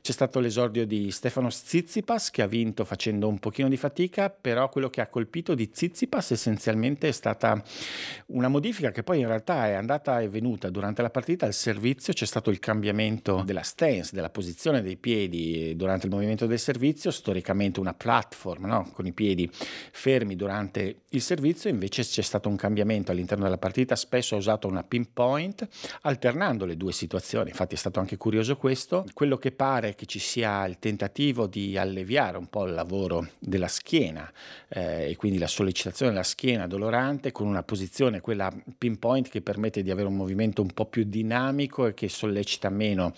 C'è 0.00 0.12
stato 0.12 0.38
l'esordio 0.38 0.86
di 0.86 1.10
Stefano 1.10 1.48
Tsitsipas 1.48 2.30
che 2.30 2.42
ha 2.42 2.46
vinto 2.46 2.84
facendo 2.84 3.26
un 3.26 3.40
pochino 3.40 3.68
di 3.68 3.76
fatica, 3.76 4.30
però 4.30 4.68
quello 4.68 4.88
che 4.88 5.00
ha 5.00 5.08
colpito 5.08 5.56
di 5.56 5.68
Tsitsipas 5.68 6.30
essenzialmente 6.30 7.08
è 7.08 7.12
stata 7.12 7.60
una 8.26 8.48
modifica 8.48 8.92
che 8.92 8.99
che 9.00 9.02
poi 9.02 9.20
in 9.20 9.26
realtà 9.26 9.66
è 9.66 9.72
andata 9.72 10.20
e 10.20 10.28
venuta 10.28 10.68
durante 10.68 11.00
la 11.00 11.08
partita 11.08 11.46
al 11.46 11.54
servizio, 11.54 12.12
c'è 12.12 12.26
stato 12.26 12.50
il 12.50 12.58
cambiamento 12.58 13.42
della 13.44 13.62
stance, 13.62 14.14
della 14.14 14.28
posizione 14.28 14.82
dei 14.82 14.96
piedi 14.96 15.74
durante 15.74 16.06
il 16.06 16.12
movimento 16.12 16.46
del 16.46 16.58
servizio, 16.58 17.10
storicamente 17.10 17.80
una 17.80 17.94
platform 17.94 18.66
no? 18.66 18.90
con 18.92 19.06
i 19.06 19.12
piedi 19.12 19.50
fermi 19.50 20.36
durante 20.36 21.02
il 21.08 21.22
servizio, 21.22 21.70
invece 21.70 22.02
c'è 22.02 22.20
stato 22.20 22.48
un 22.48 22.56
cambiamento 22.56 23.10
all'interno 23.10 23.44
della 23.44 23.58
partita, 23.58 23.96
spesso 23.96 24.34
ha 24.34 24.38
usato 24.38 24.68
una 24.68 24.82
pinpoint 24.82 25.66
alternando 26.02 26.66
le 26.66 26.76
due 26.76 26.92
situazioni, 26.92 27.48
infatti 27.48 27.74
è 27.74 27.78
stato 27.78 28.00
anche 28.00 28.18
curioso 28.18 28.56
questo, 28.56 29.06
quello 29.14 29.38
che 29.38 29.52
pare 29.52 29.94
che 29.94 30.04
ci 30.04 30.18
sia 30.18 30.66
il 30.66 30.78
tentativo 30.78 31.46
di 31.46 31.78
alleviare 31.78 32.36
un 32.36 32.48
po' 32.48 32.66
il 32.66 32.74
lavoro 32.74 33.28
della 33.38 33.68
schiena 33.68 34.30
eh, 34.68 35.10
e 35.10 35.16
quindi 35.16 35.38
la 35.38 35.46
sollecitazione 35.46 36.12
della 36.12 36.22
schiena 36.22 36.66
dolorante 36.66 37.32
con 37.32 37.46
una 37.46 37.62
posizione, 37.62 38.20
quella 38.20 38.52
pinpoint, 38.80 39.28
che 39.28 39.42
permette 39.42 39.82
di 39.82 39.90
avere 39.90 40.08
un 40.08 40.16
movimento 40.16 40.62
un 40.62 40.72
po' 40.72 40.86
più 40.86 41.04
dinamico 41.04 41.86
e 41.86 41.92
che 41.92 42.08
sollecita 42.08 42.70
meno 42.70 43.12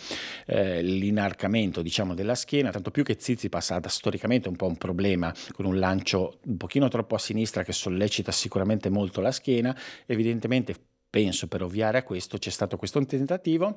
eh, 0.44 0.82
l'inarcamento 0.82 1.82
diciamo, 1.82 2.14
della 2.14 2.34
schiena, 2.34 2.72
tanto 2.72 2.90
più 2.90 3.04
che 3.04 3.16
Zizipas 3.16 3.70
ha 3.70 3.80
storicamente 3.86 4.48
un 4.48 4.56
po' 4.56 4.66
un 4.66 4.76
problema 4.76 5.32
con 5.54 5.66
un 5.66 5.78
lancio 5.78 6.40
un 6.46 6.56
pochino 6.56 6.88
troppo 6.88 7.14
a 7.14 7.18
sinistra 7.18 7.62
che 7.62 7.72
sollecita 7.72 8.32
sicuramente 8.32 8.90
molto 8.90 9.20
la 9.20 9.30
schiena, 9.30 9.76
evidentemente 10.06 10.74
penso 11.12 11.46
per 11.46 11.62
ovviare 11.62 11.98
a 11.98 12.02
questo 12.04 12.38
c'è 12.38 12.48
stato 12.48 12.78
questo 12.78 13.04
tentativo 13.04 13.76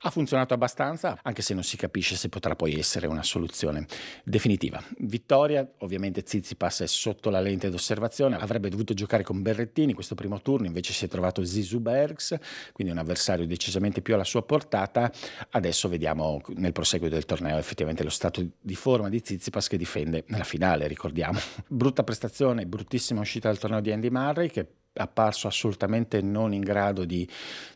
ha 0.00 0.10
funzionato 0.10 0.52
abbastanza, 0.52 1.18
anche 1.22 1.42
se 1.42 1.54
non 1.54 1.62
si 1.62 1.76
capisce 1.76 2.16
se 2.16 2.28
potrà 2.28 2.54
poi 2.54 2.78
essere 2.78 3.06
una 3.06 3.22
soluzione 3.22 3.86
definitiva. 4.24 4.82
Vittoria, 4.98 5.66
ovviamente 5.78 6.22
Zizipas 6.24 6.80
è 6.80 6.86
sotto 6.86 7.30
la 7.30 7.40
lente 7.40 7.70
d'osservazione, 7.70 8.36
avrebbe 8.36 8.68
dovuto 8.68 8.92
giocare 8.92 9.22
con 9.22 9.40
Berrettini 9.40 9.94
questo 9.94 10.14
primo 10.14 10.40
turno, 10.42 10.66
invece 10.66 10.92
si 10.92 11.06
è 11.06 11.08
trovato 11.08 11.44
Zizou 11.44 11.80
Bergs, 11.80 12.36
quindi 12.72 12.92
un 12.92 12.98
avversario 12.98 13.46
decisamente 13.46 14.02
più 14.02 14.14
alla 14.14 14.24
sua 14.24 14.42
portata. 14.42 15.10
Adesso 15.50 15.88
vediamo 15.88 16.42
nel 16.56 16.72
proseguo 16.72 17.08
del 17.08 17.24
torneo 17.24 17.56
effettivamente 17.56 18.02
lo 18.02 18.10
stato 18.10 18.46
di 18.60 18.74
forma 18.74 19.08
di 19.08 19.22
Zizipas 19.24 19.68
che 19.68 19.78
difende 19.78 20.24
nella 20.28 20.44
finale, 20.44 20.86
ricordiamo. 20.86 21.38
Brutta 21.66 22.04
prestazione, 22.04 22.66
bruttissima 22.66 23.20
uscita 23.20 23.48
dal 23.48 23.58
torneo 23.58 23.80
di 23.80 23.92
Andy 23.92 24.10
Murray 24.10 24.50
che 24.50 24.66
apparso 24.96 25.46
assolutamente 25.46 26.20
non 26.20 26.52
in 26.52 26.60
grado 26.60 27.04
di, 27.04 27.28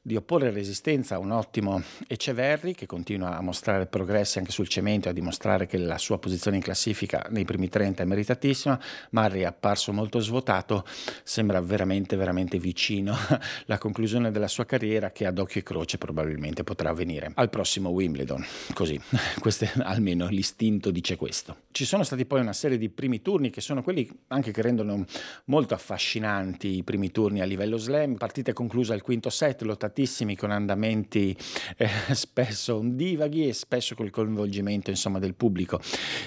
di, 0.03 0.17
opporre 0.17 0.51
resistenza 0.51 1.17
a 1.17 1.19
un 1.19 1.31
ottimo 1.31 1.83
Eceverri 2.07 2.75
che 2.75 2.87
continua 2.87 3.37
a 3.37 3.41
mostrare 3.41 3.87
progressi 3.87 4.39
anche 4.39 4.51
sul 4.51 4.69
cemento 4.69 5.09
e 5.09 5.11
a 5.11 5.15
dimostrare 5.15 5.67
che 5.67 5.79
la 5.79 5.99
sua 5.99 6.19
posizione 6.19 6.57
in 6.57 6.63
classifica 6.63 7.27
nei 7.31 7.45
primi 7.45 7.69
30 7.69 8.03
è 8.03 8.07
meritatissima. 8.07 8.79
Marri 9.11 9.41
è 9.41 9.45
apparso 9.45 9.93
molto 9.93 10.19
svuotato, 10.21 10.85
sembra 11.23 11.61
veramente 11.61 12.17
veramente 12.17 12.59
vicino 12.59 13.17
alla 13.67 13.79
conclusione 13.79 14.31
della 14.31 14.49
sua 14.49 14.65
carriera 14.65 15.11
che 15.11 15.27
ad 15.27 15.39
occhio 15.39 15.61
e 15.61 15.63
croce 15.63 15.99
probabilmente 15.99 16.65
potrà 16.65 16.91
avvenire 16.91 17.31
al 17.35 17.51
prossimo 17.51 17.91
Wimbledon. 17.91 18.45
Così, 18.75 19.01
questo 19.39 19.65
è, 19.65 19.73
almeno 19.79 20.29
l'istinto 20.29 20.91
dice 20.91 21.17
questo. 21.17 21.57
Ci 21.71 21.85
sono 21.85 22.03
stati 22.03 22.27
poi 22.27 22.41
una 22.41 22.53
serie 22.53 22.79
di 22.79 22.89
primi 22.89 23.23
turni 23.23 23.51
che 23.51 23.61
sono 23.61 23.83
quelli 23.83 24.09
anche 24.29 24.51
che 24.51 24.63
rendono 24.63 25.05
molto 25.47 25.75
affascinanti 25.75 26.77
i 26.77 26.83
primi 26.83 27.10
turni 27.11 27.41
a 27.41 27.45
livello 27.45 27.77
slam, 27.77 28.15
partita 28.15 28.53
conclusa 28.53 28.95
al 28.95 29.03
quinto 29.03 29.31
set, 29.31 29.63
lottatissimi 29.63 30.37
con 30.37 30.51
andamenti 30.51 31.37
eh, 31.77 31.89
spesso 32.15 32.77
ondivaghi 32.77 33.49
e 33.49 33.53
spesso 33.53 33.95
col 33.95 34.11
coinvolgimento 34.11 34.91
insomma, 34.91 35.19
del 35.19 35.35
pubblico. 35.35 35.81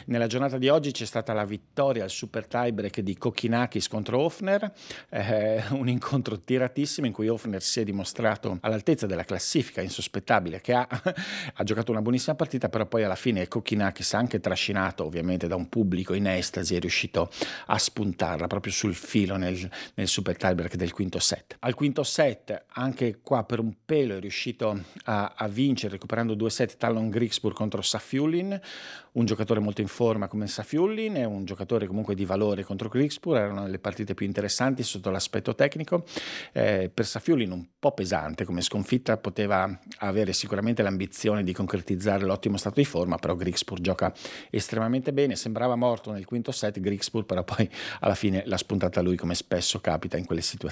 Nella 0.06 0.28
giornata 0.28 0.58
di 0.58 0.70
oggi 0.70 0.92
c'è 0.92 1.06
stata 1.06 1.34
la 1.34 1.46
vittoria 1.46 2.04
al 2.04 2.10
super 2.10 2.48
tiebreak 2.48 3.00
di 3.00 3.18
Kokinakis 3.18 3.88
contro 3.88 4.20
Hofner, 4.20 4.72
eh, 5.10 5.64
un 5.72 5.88
incontro 5.88 6.40
tiratissimo 6.40 7.08
in 7.08 7.14
cui 7.14 7.28
Hofner 7.28 7.62
si 7.62 7.80
è 7.80 7.84
dimostrato 7.84 8.58
all'altezza 8.62 9.06
della 9.06 9.24
classifica 9.24 9.82
insospettabile 9.82 10.62
che 10.62 10.74
ha, 10.74 10.88
ha 11.54 11.64
giocato 11.64 11.92
una 11.92 12.02
buonissima 12.02 12.36
partita, 12.36 12.70
però 12.70 12.86
poi 12.86 13.04
alla 13.04 13.16
fine 13.16 13.48
Kokinakis, 13.48 14.14
anche 14.14 14.40
trascinato 14.40 15.06
ovviamente 15.06 15.48
da 15.48 15.56
un 15.56 15.70
pubblico 15.70 16.14
in 16.14 16.28
estasi, 16.28 16.76
è 16.76 16.80
riuscito 16.80 17.30
a 17.68 17.78
spuntarla 17.78 18.48
proprio 18.48 18.72
sul 18.72 18.96
filo 18.96 19.38
nel, 19.38 19.70
nel 19.96 20.08
super 20.08 20.36
tiebreak 20.38 20.73
del 20.78 20.92
quinto 20.92 21.20
set. 21.20 21.58
Al 21.60 21.74
quinto 21.74 22.04
set, 22.04 22.66
anche 22.74 23.20
qua 23.22 23.44
per 23.44 23.60
un 23.60 23.74
pelo, 23.86 24.16
è 24.16 24.20
riuscito 24.20 24.84
a, 25.06 25.34
a 25.36 25.48
vincere 25.48 25.94
recuperando 25.94 26.34
due 26.34 26.50
set 26.50 26.78
Talon 26.78 27.10
Grigspur 27.10 27.54
contro 27.54 27.82
Safiulin, 27.82 28.60
un 29.14 29.26
giocatore 29.26 29.60
molto 29.60 29.82
in 29.82 29.88
forma 29.88 30.28
come 30.28 30.48
Safiullin 30.48 31.18
e 31.18 31.26
un 31.26 31.46
giocatore 31.46 31.86
comunque 31.86 32.16
di 32.16 32.26
valore 32.26 32.64
contro 32.64 32.90
Grigspur, 32.90 33.38
erano 33.38 33.68
le 33.68 33.80
partite 33.80 34.14
più 34.14 34.26
interessanti 34.26 34.84
sotto 34.84 35.10
l'aspetto 35.10 35.54
tecnico. 35.54 36.04
Eh, 36.52 36.90
per 36.94 37.06
Safiullin 37.06 37.52
un 37.52 37.66
po' 37.78 37.92
pesante 37.92 38.46
come 38.46 38.62
sconfitta, 38.62 39.18
poteva 39.18 39.80
avere 40.00 40.34
sicuramente 40.34 40.82
l'ambizione 40.82 41.44
di 41.44 41.54
concretizzare 41.54 42.26
l'ottimo 42.26 42.58
stato 42.58 42.80
di 42.80 42.86
forma, 42.86 43.18
però 43.18 43.36
Grigspur 43.36 43.80
gioca 43.80 44.12
estremamente 44.50 45.14
bene, 45.14 45.36
sembrava 45.36 45.76
morto 45.76 46.12
nel 46.12 46.26
quinto 46.26 46.52
set 46.52 46.80
Grigspur, 46.80 47.26
però 47.26 47.44
poi 47.44 47.70
alla 48.00 48.16
fine 48.16 48.44
l'ha 48.46 48.58
spuntata 48.58 49.02
lui 49.02 49.16
come 49.16 49.36
spesso 49.36 49.80
capita 49.80 50.18
in 50.18 50.26
quelle 50.26 50.42
situazioni. 50.42 50.63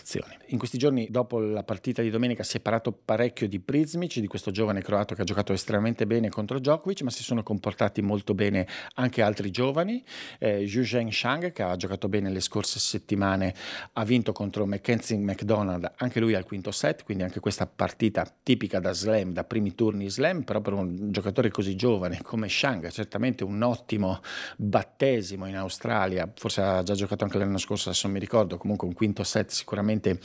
In 0.47 0.57
questi 0.57 0.77
giorni 0.77 1.07
dopo 1.09 1.39
la 1.39 1.63
partita 1.63 2.01
di 2.01 2.09
domenica 2.09 2.43
si 2.43 2.57
è 2.57 2.59
parlato 2.59 2.91
parecchio 2.91 3.47
di 3.47 3.59
Prizmic, 3.59 4.19
di 4.19 4.27
questo 4.27 4.51
giovane 4.51 4.81
croato 4.81 5.15
che 5.15 5.21
ha 5.21 5.25
giocato 5.25 5.51
estremamente 5.51 6.05
bene 6.05 6.29
contro 6.29 6.59
Djokovic, 6.59 7.01
ma 7.01 7.09
si 7.09 7.23
sono 7.23 7.43
comportati 7.43 8.01
molto 8.01 8.33
bene 8.33 8.67
anche 8.95 9.21
altri 9.21 9.51
giovani. 9.51 10.03
Eh, 10.39 10.67
Zhu 10.67 10.83
Shang, 10.83 11.51
che 11.51 11.63
ha 11.63 11.75
giocato 11.75 12.07
bene 12.07 12.29
le 12.29 12.39
scorse 12.39 12.79
settimane, 12.79 13.53
ha 13.93 14.05
vinto 14.05 14.31
contro 14.31 14.65
Mackenzie 14.65 15.17
McDonald, 15.17 15.91
anche 15.97 16.19
lui 16.19 16.35
al 16.35 16.45
quinto 16.45 16.71
set, 16.71 17.03
quindi 17.03 17.23
anche 17.23 17.39
questa 17.39 17.65
partita 17.65 18.25
tipica 18.43 18.79
da 18.79 18.93
slam, 18.93 19.33
da 19.33 19.43
primi 19.43 19.75
turni 19.75 20.09
slam, 20.09 20.43
però 20.43 20.61
per 20.61 20.73
un 20.73 21.11
giocatore 21.11 21.49
così 21.49 21.75
giovane 21.75 22.21
come 22.21 22.47
Shang, 22.47 22.89
certamente 22.89 23.43
un 23.43 23.61
ottimo 23.61 24.19
battesimo 24.57 25.47
in 25.47 25.57
Australia, 25.57 26.31
forse 26.33 26.61
ha 26.61 26.83
già 26.83 26.93
giocato 26.93 27.23
anche 27.23 27.37
l'anno 27.37 27.57
scorso, 27.57 27.89
adesso 27.89 28.07
non 28.07 28.15
mi 28.15 28.21
ricordo, 28.21 28.57
comunque 28.57 28.87
un 28.87 28.93
quinto 28.93 29.23
set 29.23 29.49
sicuramente 29.49 29.70
sicuramente 29.71 30.19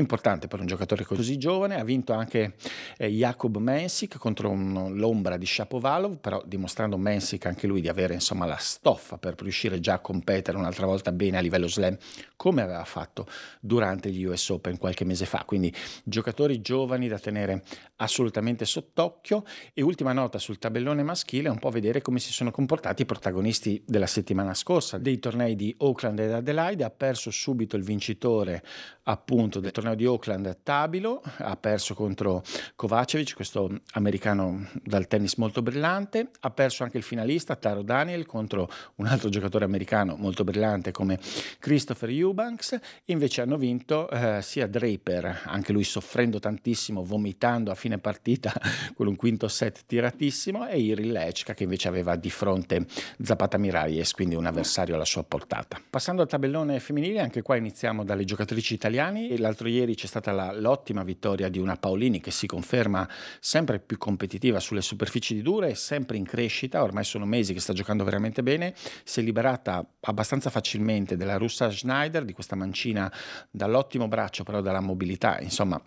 importante 0.00 0.48
per 0.48 0.60
un 0.60 0.66
giocatore 0.66 1.04
così 1.04 1.38
giovane. 1.38 1.78
Ha 1.78 1.84
vinto 1.84 2.12
anche 2.12 2.54
eh, 2.96 3.06
Jakub 3.08 3.56
Mensik 3.58 4.18
contro 4.18 4.50
un, 4.50 4.94
l'ombra 4.96 5.36
di 5.36 5.46
Shapovalov, 5.46 6.18
però 6.18 6.42
dimostrando 6.44 6.96
Mensik 6.96 7.46
anche 7.46 7.66
lui 7.66 7.80
di 7.80 7.88
avere 7.88 8.14
insomma 8.14 8.46
la 8.46 8.56
stoffa 8.56 9.18
per 9.18 9.34
riuscire 9.40 9.80
già 9.80 9.94
a 9.94 9.98
competere 10.00 10.56
un'altra 10.56 10.86
volta 10.86 11.12
bene 11.12 11.38
a 11.38 11.40
livello 11.40 11.68
slam 11.68 11.96
come 12.36 12.62
aveva 12.62 12.84
fatto 12.84 13.26
durante 13.60 14.10
gli 14.10 14.24
US 14.24 14.48
Open 14.48 14.78
qualche 14.78 15.04
mese 15.04 15.26
fa. 15.26 15.44
Quindi 15.46 15.72
giocatori 16.04 16.60
giovani 16.60 17.06
da 17.06 17.18
tenere 17.18 17.62
assolutamente 17.96 18.64
sott'occhio 18.64 19.44
e 19.74 19.82
ultima 19.82 20.12
nota 20.12 20.38
sul 20.38 20.58
tabellone 20.58 21.02
maschile 21.02 21.48
un 21.48 21.58
po' 21.58 21.70
vedere 21.70 22.00
come 22.00 22.18
si 22.18 22.32
sono 22.32 22.50
comportati 22.50 23.02
i 23.02 23.06
protagonisti 23.06 23.82
della 23.86 24.06
settimana 24.06 24.54
scorsa 24.54 24.98
dei 24.98 25.18
tornei 25.18 25.54
di 25.54 25.74
Oakland 25.78 26.18
ed 26.18 26.32
Adelaide. 26.32 26.84
Ha 26.84 26.90
perso 26.90 27.30
subito 27.30 27.76
il 27.76 27.82
vincitore 27.82 28.62
appunto 29.02 29.60
del 29.60 29.70
torneo 29.70 29.89
torneo 29.90 29.94
di 29.94 30.06
Oakland 30.06 30.58
Tabilo, 30.62 31.22
ha 31.38 31.56
perso 31.56 31.94
contro 31.94 32.42
Kovacevic, 32.76 33.34
questo 33.34 33.80
americano 33.92 34.68
dal 34.82 35.06
tennis 35.06 35.34
molto 35.34 35.62
brillante, 35.62 36.30
ha 36.40 36.50
perso 36.50 36.82
anche 36.82 36.96
il 36.96 37.02
finalista 37.02 37.56
Taro 37.56 37.82
Daniel 37.82 38.26
contro 38.26 38.68
un 38.96 39.06
altro 39.06 39.28
giocatore 39.28 39.64
americano 39.64 40.16
molto 40.16 40.44
brillante 40.44 40.90
come 40.90 41.18
Christopher 41.58 42.10
Eubanks, 42.10 42.78
invece 43.06 43.42
hanno 43.42 43.56
vinto 43.56 44.08
eh, 44.10 44.40
sia 44.42 44.66
Draper, 44.66 45.42
anche 45.44 45.72
lui 45.72 45.84
soffrendo 45.84 46.38
tantissimo, 46.38 47.04
vomitando 47.04 47.70
a 47.70 47.74
fine 47.74 47.98
partita 47.98 48.52
con 48.94 49.06
un 49.06 49.16
quinto 49.16 49.48
set 49.48 49.82
tiratissimo, 49.86 50.68
e 50.68 50.78
Iril 50.80 51.12
Lechka 51.12 51.54
che 51.54 51.64
invece 51.64 51.88
aveva 51.88 52.16
di 52.16 52.30
fronte 52.30 52.86
Zapata 53.22 53.58
Miralles, 53.58 54.12
quindi 54.12 54.34
un 54.34 54.46
avversario 54.46 54.94
alla 54.94 55.04
sua 55.04 55.24
portata. 55.24 55.80
Passando 55.88 56.22
al 56.22 56.28
tabellone 56.28 56.80
femminile, 56.80 57.20
anche 57.20 57.42
qua 57.42 57.56
iniziamo 57.56 58.04
dalle 58.04 58.24
giocatrici 58.24 58.74
italiane. 58.74 59.36
L'altro 59.38 59.68
ieri 59.70 59.94
c'è 59.94 60.06
stata 60.06 60.32
la, 60.32 60.52
l'ottima 60.52 61.02
vittoria 61.02 61.48
di 61.48 61.58
una 61.58 61.76
Paolini 61.76 62.20
che 62.20 62.30
si 62.30 62.46
conferma 62.46 63.08
sempre 63.40 63.78
più 63.80 63.98
competitiva 63.98 64.60
sulle 64.60 64.82
superfici 64.82 65.34
di 65.34 65.42
dure, 65.42 65.74
sempre 65.74 66.16
in 66.16 66.24
crescita, 66.24 66.82
ormai 66.82 67.04
sono 67.04 67.24
mesi 67.24 67.52
che 67.52 67.60
sta 67.60 67.72
giocando 67.72 68.04
veramente 68.04 68.42
bene, 68.42 68.74
si 69.04 69.20
è 69.20 69.22
liberata 69.22 69.84
abbastanza 70.00 70.50
facilmente 70.50 71.16
della 71.16 71.36
russa 71.36 71.70
Schneider, 71.70 72.24
di 72.24 72.32
questa 72.32 72.56
mancina 72.56 73.12
dall'ottimo 73.50 74.08
braccio 74.08 74.44
però 74.44 74.60
dalla 74.60 74.80
mobilità, 74.80 75.38
insomma 75.40 75.80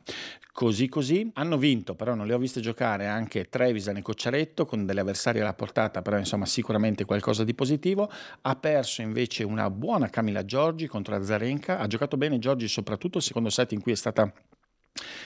così 0.54 0.88
così. 0.88 1.30
Hanno 1.34 1.58
vinto, 1.58 1.96
però 1.96 2.14
non 2.14 2.28
le 2.28 2.34
ho 2.34 2.38
viste 2.38 2.62
giocare 2.62 3.08
anche 3.08 3.50
Trevisan 3.50 3.98
e 3.98 4.02
Cocciaretto 4.02 4.66
con 4.66 4.86
delle 4.86 5.02
avversarie 5.02 5.42
alla 5.42 5.54
portata, 5.54 6.02
però 6.02 6.18
insomma 6.18 6.46
sicuramente 6.46 7.04
qualcosa 7.04 7.44
di 7.44 7.54
positivo. 7.54 8.10
Ha 8.42 8.56
perso 8.56 9.02
invece 9.02 9.44
una 9.44 9.70
buona 9.70 10.10
Camila 10.10 10.46
Giorgi 10.46 10.88
contro 10.88 11.16
Azarenka, 11.16 11.80
ha 11.80 11.88
giocato 11.88 12.16
bene 12.16 12.40
Giorgi 12.40 12.68
soprattutto 12.68 13.18
il 13.18 13.24
secondo 13.24 13.50
set 13.50 13.73
in 13.74 13.82
cui 13.82 13.92
è 13.92 13.96
stata 13.96 14.32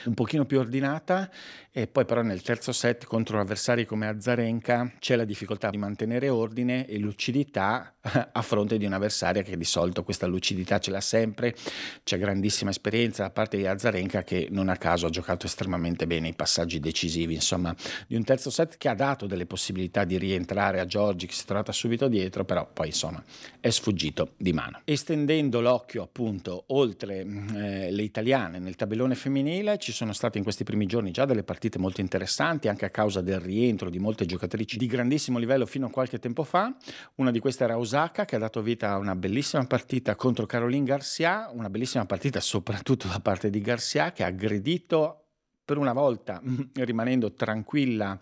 un 0.04 0.14
pochino 0.14 0.46
più 0.46 0.58
ordinata 0.58 1.30
e 1.70 1.86
poi 1.86 2.04
però 2.04 2.22
nel 2.22 2.42
terzo 2.42 2.72
set 2.72 3.04
contro 3.04 3.38
avversari 3.38 3.84
come 3.84 4.08
Azarenka 4.08 4.94
c'è 4.98 5.16
la 5.16 5.24
difficoltà 5.24 5.70
di 5.70 5.76
mantenere 5.76 6.28
ordine 6.28 6.86
e 6.86 6.98
lucidità 6.98 7.94
a 8.32 8.42
fronte 8.42 8.78
di 8.78 8.86
un'avversaria 8.86 9.42
che 9.42 9.56
di 9.56 9.64
solito 9.64 10.02
questa 10.02 10.26
lucidità 10.26 10.78
ce 10.78 10.90
l'ha 10.90 11.00
sempre, 11.00 11.54
c'è 12.02 12.18
grandissima 12.18 12.70
esperienza 12.70 13.22
da 13.22 13.30
parte 13.30 13.58
di 13.58 13.66
Azarenka 13.66 14.24
che 14.24 14.48
non 14.50 14.68
a 14.70 14.76
caso 14.76 15.06
ha 15.06 15.10
giocato 15.10 15.46
estremamente 15.46 16.06
bene 16.06 16.28
i 16.28 16.34
passaggi 16.34 16.80
decisivi, 16.80 17.34
insomma, 17.34 17.74
di 18.06 18.16
un 18.16 18.24
terzo 18.24 18.50
set 18.50 18.76
che 18.76 18.88
ha 18.88 18.94
dato 18.94 19.26
delle 19.26 19.46
possibilità 19.46 20.04
di 20.04 20.16
rientrare 20.18 20.80
a 20.80 20.86
Giorgi 20.86 21.26
che 21.26 21.34
si 21.34 21.42
è 21.42 21.46
trovata 21.46 21.72
subito 21.72 22.08
dietro, 22.08 22.44
però 22.44 22.68
poi 22.72 22.88
insomma 22.88 23.22
è 23.60 23.70
sfuggito 23.70 24.32
di 24.36 24.52
mano. 24.52 24.80
Estendendo 24.84 25.60
l'occhio 25.60 26.02
appunto 26.02 26.64
oltre 26.68 27.18
eh, 27.20 27.90
le 27.90 28.02
italiane 28.02 28.58
nel 28.58 28.74
tabellone 28.74 29.14
femminile 29.14 29.57
ci 29.78 29.92
sono 29.92 30.12
state 30.12 30.38
in 30.38 30.44
questi 30.44 30.64
primi 30.64 30.86
giorni 30.86 31.10
già 31.10 31.24
delle 31.24 31.42
partite 31.42 31.78
molto 31.78 32.00
interessanti 32.00 32.68
anche 32.68 32.84
a 32.84 32.90
causa 32.90 33.20
del 33.20 33.40
rientro 33.40 33.90
di 33.90 33.98
molte 33.98 34.26
giocatrici 34.26 34.76
di 34.76 34.86
grandissimo 34.86 35.38
livello 35.38 35.66
fino 35.66 35.86
a 35.86 35.90
qualche 35.90 36.18
tempo 36.18 36.44
fa, 36.44 36.74
una 37.16 37.30
di 37.30 37.38
queste 37.38 37.64
era 37.64 37.78
Osaka 37.78 38.24
che 38.24 38.36
ha 38.36 38.38
dato 38.38 38.62
vita 38.62 38.90
a 38.90 38.98
una 38.98 39.14
bellissima 39.14 39.64
partita 39.66 40.16
contro 40.16 40.46
Caroline 40.46 40.84
Garcia, 40.84 41.50
una 41.52 41.70
bellissima 41.70 42.06
partita 42.06 42.40
soprattutto 42.40 43.08
da 43.08 43.20
parte 43.20 43.50
di 43.50 43.60
Garcia 43.60 44.12
che 44.12 44.22
ha 44.22 44.26
aggredito 44.26 45.27
per 45.68 45.76
una 45.76 45.92
volta 45.92 46.40
rimanendo 46.72 47.34
tranquilla 47.34 48.18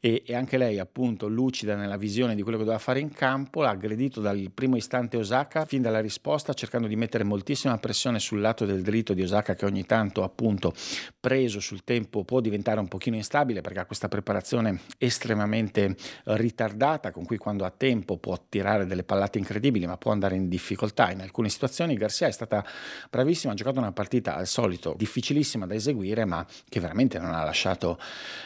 e, 0.00 0.24
e, 0.26 0.34
anche 0.34 0.58
lei 0.58 0.80
appunto 0.80 1.28
lucida 1.28 1.76
nella 1.76 1.96
visione 1.96 2.34
di 2.34 2.42
quello 2.42 2.58
che 2.58 2.64
doveva 2.64 2.82
fare 2.82 2.98
in 2.98 3.12
campo, 3.12 3.62
l'ha 3.62 3.68
aggredito 3.68 4.20
dal 4.20 4.50
primo 4.52 4.74
istante 4.74 5.16
Osaka 5.16 5.66
fin 5.66 5.82
dalla 5.82 6.00
risposta 6.00 6.52
cercando 6.52 6.88
di 6.88 6.96
mettere 6.96 7.22
moltissima 7.22 7.78
pressione 7.78 8.18
sul 8.18 8.40
lato 8.40 8.64
del 8.64 8.82
dritto 8.82 9.14
di 9.14 9.22
Osaka 9.22 9.54
che 9.54 9.66
ogni 9.66 9.86
tanto 9.86 10.24
appunto 10.24 10.74
preso 11.20 11.60
sul 11.60 11.84
tempo 11.84 12.24
può 12.24 12.40
diventare 12.40 12.80
un 12.80 12.88
pochino 12.88 13.14
instabile 13.14 13.60
perché 13.60 13.78
ha 13.78 13.86
questa 13.86 14.08
preparazione 14.08 14.80
estremamente 14.98 15.94
ritardata 16.24 17.12
con 17.12 17.24
cui 17.24 17.36
quando 17.36 17.64
ha 17.64 17.70
tempo 17.70 18.16
può 18.16 18.36
tirare 18.48 18.84
delle 18.84 19.04
pallate 19.04 19.38
incredibili 19.38 19.86
ma 19.86 19.96
può 19.96 20.10
andare 20.10 20.34
in 20.34 20.48
difficoltà. 20.48 21.12
In 21.12 21.20
alcune 21.20 21.50
situazioni 21.50 21.94
Garcia 21.94 22.26
è 22.26 22.32
stata 22.32 22.64
bravissima 23.08 23.52
ha 23.52 23.56
giocato 23.56 23.78
una 23.78 23.92
partita 23.92 24.34
al 24.34 24.48
solito 24.48 24.96
difficilissima 24.96 25.66
da 25.66 25.74
eseguire 25.74 26.24
ma 26.24 26.44
che 26.68 26.78
veramente 26.80 27.18
non 27.18 27.32
ha 27.34 27.44
lasciato 27.44 27.98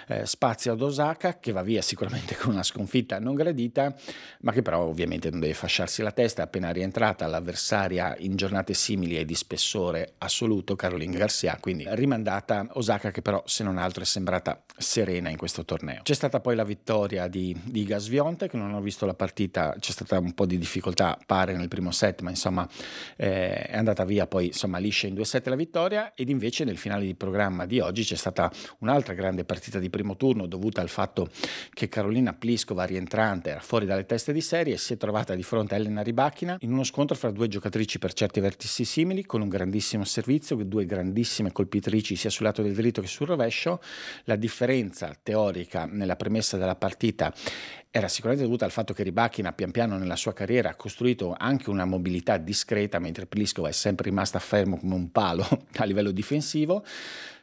eh, 0.08 0.26
spazio 0.26 0.72
ad 0.72 0.82
Osaka, 0.82 1.38
che 1.38 1.52
va 1.52 1.62
via 1.62 1.82
sicuramente 1.82 2.36
con 2.40 2.52
una 2.52 2.62
sconfitta 2.62 3.18
non 3.18 3.34
gradita, 3.34 3.94
ma 4.40 4.52
che 4.52 4.62
però 4.62 4.80
ovviamente 4.80 5.30
non 5.30 5.40
deve 5.40 5.54
fasciarsi 5.54 6.02
la 6.02 6.12
testa, 6.12 6.42
appena 6.42 6.70
rientrata 6.70 7.26
l'avversaria 7.26 8.14
in 8.18 8.36
giornate 8.36 8.74
simili 8.74 9.18
e 9.18 9.24
di 9.24 9.34
spessore 9.34 10.14
assoluto, 10.18 10.76
Caroline 10.76 11.16
Garcia, 11.16 11.56
quindi 11.60 11.86
rimandata 11.88 12.66
Osaka 12.72 13.10
che 13.10 13.22
però 13.22 13.42
se 13.46 13.64
non 13.64 13.78
altro 13.78 14.02
è 14.02 14.06
sembrata 14.06 14.62
serena 14.76 15.30
in 15.30 15.36
questo 15.36 15.64
torneo. 15.64 16.02
C'è 16.02 16.14
stata 16.14 16.40
poi 16.40 16.56
la 16.56 16.64
vittoria 16.64 17.28
di, 17.28 17.56
di 17.64 17.84
Gasvionte, 17.84 18.48
che 18.48 18.56
non 18.56 18.74
ho 18.74 18.80
visto 18.80 19.06
la 19.06 19.14
partita, 19.14 19.74
c'è 19.78 19.92
stata 19.92 20.18
un 20.18 20.34
po' 20.34 20.46
di 20.46 20.58
difficoltà, 20.58 21.18
pare 21.24 21.56
nel 21.56 21.68
primo 21.68 21.90
set, 21.90 22.20
ma 22.20 22.30
insomma 22.30 22.68
eh, 23.16 23.66
è 23.66 23.76
andata 23.76 24.04
via 24.04 24.26
poi 24.26 24.46
insomma 24.46 24.78
liscia 24.78 25.06
in 25.06 25.14
due 25.14 25.24
set 25.24 25.46
la 25.48 25.56
vittoria 25.56 26.12
ed 26.14 26.28
invece 26.28 26.64
nel 26.64 26.78
finale 26.78 27.04
di 27.04 27.14
programma 27.14 27.66
di 27.66 27.80
oggi 27.80 28.02
c'è 28.02 28.16
stata 28.16 28.23
un'altra 28.78 29.14
grande 29.14 29.44
partita 29.44 29.78
di 29.78 29.90
primo 29.90 30.16
turno 30.16 30.46
dovuta 30.46 30.80
al 30.80 30.88
fatto 30.88 31.28
che 31.72 31.88
Carolina 31.88 32.32
Pliskova, 32.32 32.84
rientrante, 32.84 33.50
era 33.50 33.60
fuori 33.60 33.86
dalle 33.86 34.06
teste 34.06 34.32
di 34.32 34.40
serie 34.40 34.74
e 34.74 34.78
si 34.78 34.92
è 34.94 34.96
trovata 34.96 35.34
di 35.34 35.42
fronte 35.42 35.74
a 35.74 35.78
Elena 35.78 36.02
Ribachina 36.02 36.56
in 36.60 36.72
uno 36.72 36.84
scontro 36.84 37.16
fra 37.16 37.30
due 37.30 37.48
giocatrici 37.48 37.98
per 37.98 38.12
certi 38.12 38.40
vertici 38.40 38.84
simili, 38.84 39.24
con 39.24 39.40
un 39.40 39.48
grandissimo 39.48 40.04
servizio, 40.04 40.56
due 40.56 40.86
grandissime 40.86 41.52
colpitrici 41.52 42.16
sia 42.16 42.30
sul 42.30 42.46
lato 42.46 42.62
del 42.62 42.74
dritto 42.74 43.00
che 43.00 43.06
sul 43.06 43.26
rovescio. 43.26 43.80
La 44.24 44.36
differenza 44.36 45.14
teorica 45.20 45.86
nella 45.86 46.16
premessa 46.16 46.56
della 46.56 46.76
partita 46.76 47.32
era 47.96 48.08
sicuramente 48.08 48.44
dovuta 48.44 48.64
al 48.64 48.72
fatto 48.72 48.92
che 48.92 49.04
Ribachina 49.04 49.52
pian 49.52 49.70
piano 49.70 49.96
nella 49.96 50.16
sua 50.16 50.32
carriera 50.32 50.70
ha 50.70 50.74
costruito 50.74 51.32
anche 51.38 51.70
una 51.70 51.84
mobilità 51.84 52.38
discreta, 52.38 52.98
mentre 52.98 53.26
Pliskova 53.26 53.68
è 53.68 53.72
sempre 53.72 54.08
rimasta 54.08 54.40
fermo 54.40 54.78
come 54.78 54.94
un 54.96 55.12
palo 55.12 55.46
a 55.76 55.84
livello 55.84 56.10
difensivo. 56.10 56.84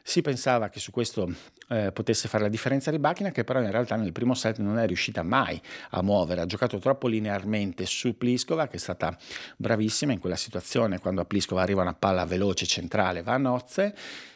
Si 0.02 0.20
pensava 0.20 0.68
che 0.72 0.80
su 0.80 0.90
questo 0.90 1.32
eh, 1.68 1.92
potesse 1.92 2.26
fare 2.26 2.42
la 2.42 2.48
differenza 2.48 2.90
Ribachina, 2.90 3.30
che 3.30 3.44
però 3.44 3.60
in 3.60 3.70
realtà 3.70 3.94
nel 3.96 4.12
primo 4.12 4.34
set 4.34 4.58
non 4.58 4.78
è 4.78 4.86
riuscita 4.86 5.22
mai 5.22 5.60
a 5.90 6.02
muovere, 6.02 6.40
ha 6.40 6.46
giocato 6.46 6.78
troppo 6.78 7.06
linearmente 7.06 7.86
su 7.86 8.16
Pliskova, 8.16 8.66
che 8.66 8.76
è 8.76 8.80
stata 8.80 9.16
bravissima 9.56 10.12
in 10.12 10.18
quella 10.18 10.36
situazione, 10.36 10.98
quando 10.98 11.20
a 11.20 11.24
Pliskova 11.24 11.62
arriva 11.62 11.82
una 11.82 11.94
palla 11.94 12.24
veloce 12.24 12.66
centrale, 12.66 13.22
va 13.22 13.34
a 13.34 13.38
nozze 13.38 13.94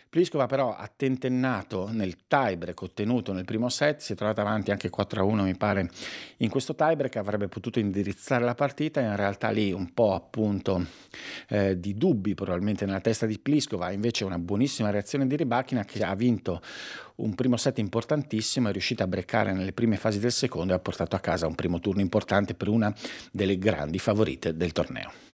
Pliskova 0.09 0.47
però 0.47 0.75
ha 0.75 0.91
tentennato 0.95 1.89
nel 1.91 2.27
tiebreak 2.27 2.81
ottenuto 2.81 3.33
nel 3.33 3.45
primo 3.45 3.69
set, 3.69 4.01
si 4.01 4.13
è 4.13 4.17
trovata 4.17 4.41
avanti 4.41 4.71
anche 4.71 4.91
4-1 4.91 5.43
mi 5.43 5.57
pare 5.57 5.91
in 6.39 6.49
questo 6.49 6.75
tiebreak, 6.75 7.17
avrebbe 7.17 7.49
potuto 7.49 7.79
indirizzare 7.79 8.45
la 8.45 8.55
partita, 8.55 9.01
in 9.01 9.17
realtà 9.17 9.51
lì 9.51 9.73
un 9.73 9.93
po' 9.93 10.15
appunto 10.15 10.87
eh, 11.49 11.79
di 11.79 11.95
dubbi 11.95 12.35
probabilmente 12.35 12.87
nella 12.87 13.01
testa 13.01 13.27
di 13.27 13.39
Pliskova, 13.39 13.91
invece 13.91 14.25
una 14.25 14.39
buonissima 14.39 14.91
reazione 14.91 15.27
di 15.27 15.37
Ribachina 15.37 15.85
che 15.85 16.03
ha 16.05 16.15
vinto 16.15 16.63
un 17.17 17.35
primo 17.35 17.57
set 17.57 17.79
importantissimo, 17.79 18.69
è 18.69 18.73
riuscita 18.73 19.05
a 19.05 19.09
breccare 19.09 19.53
nelle 19.53 19.73
prime 19.73 19.97
fasi 19.97 20.19
del 20.19 20.33
secondo 20.33 20.73
e 20.73 20.77
ha 20.77 20.81
portato 20.81 21.17
a 21.17 21.21
casa 21.21 21.47
un 21.47 21.55
primo 21.55 21.81
turno 21.81 22.01
importante 22.01 22.55
per 22.55 22.69
una 22.69 22.95
delle 23.33 23.59
grandi 23.59 23.99
favorite 23.99 24.57
del 24.57 24.73
torneo. 24.73 25.36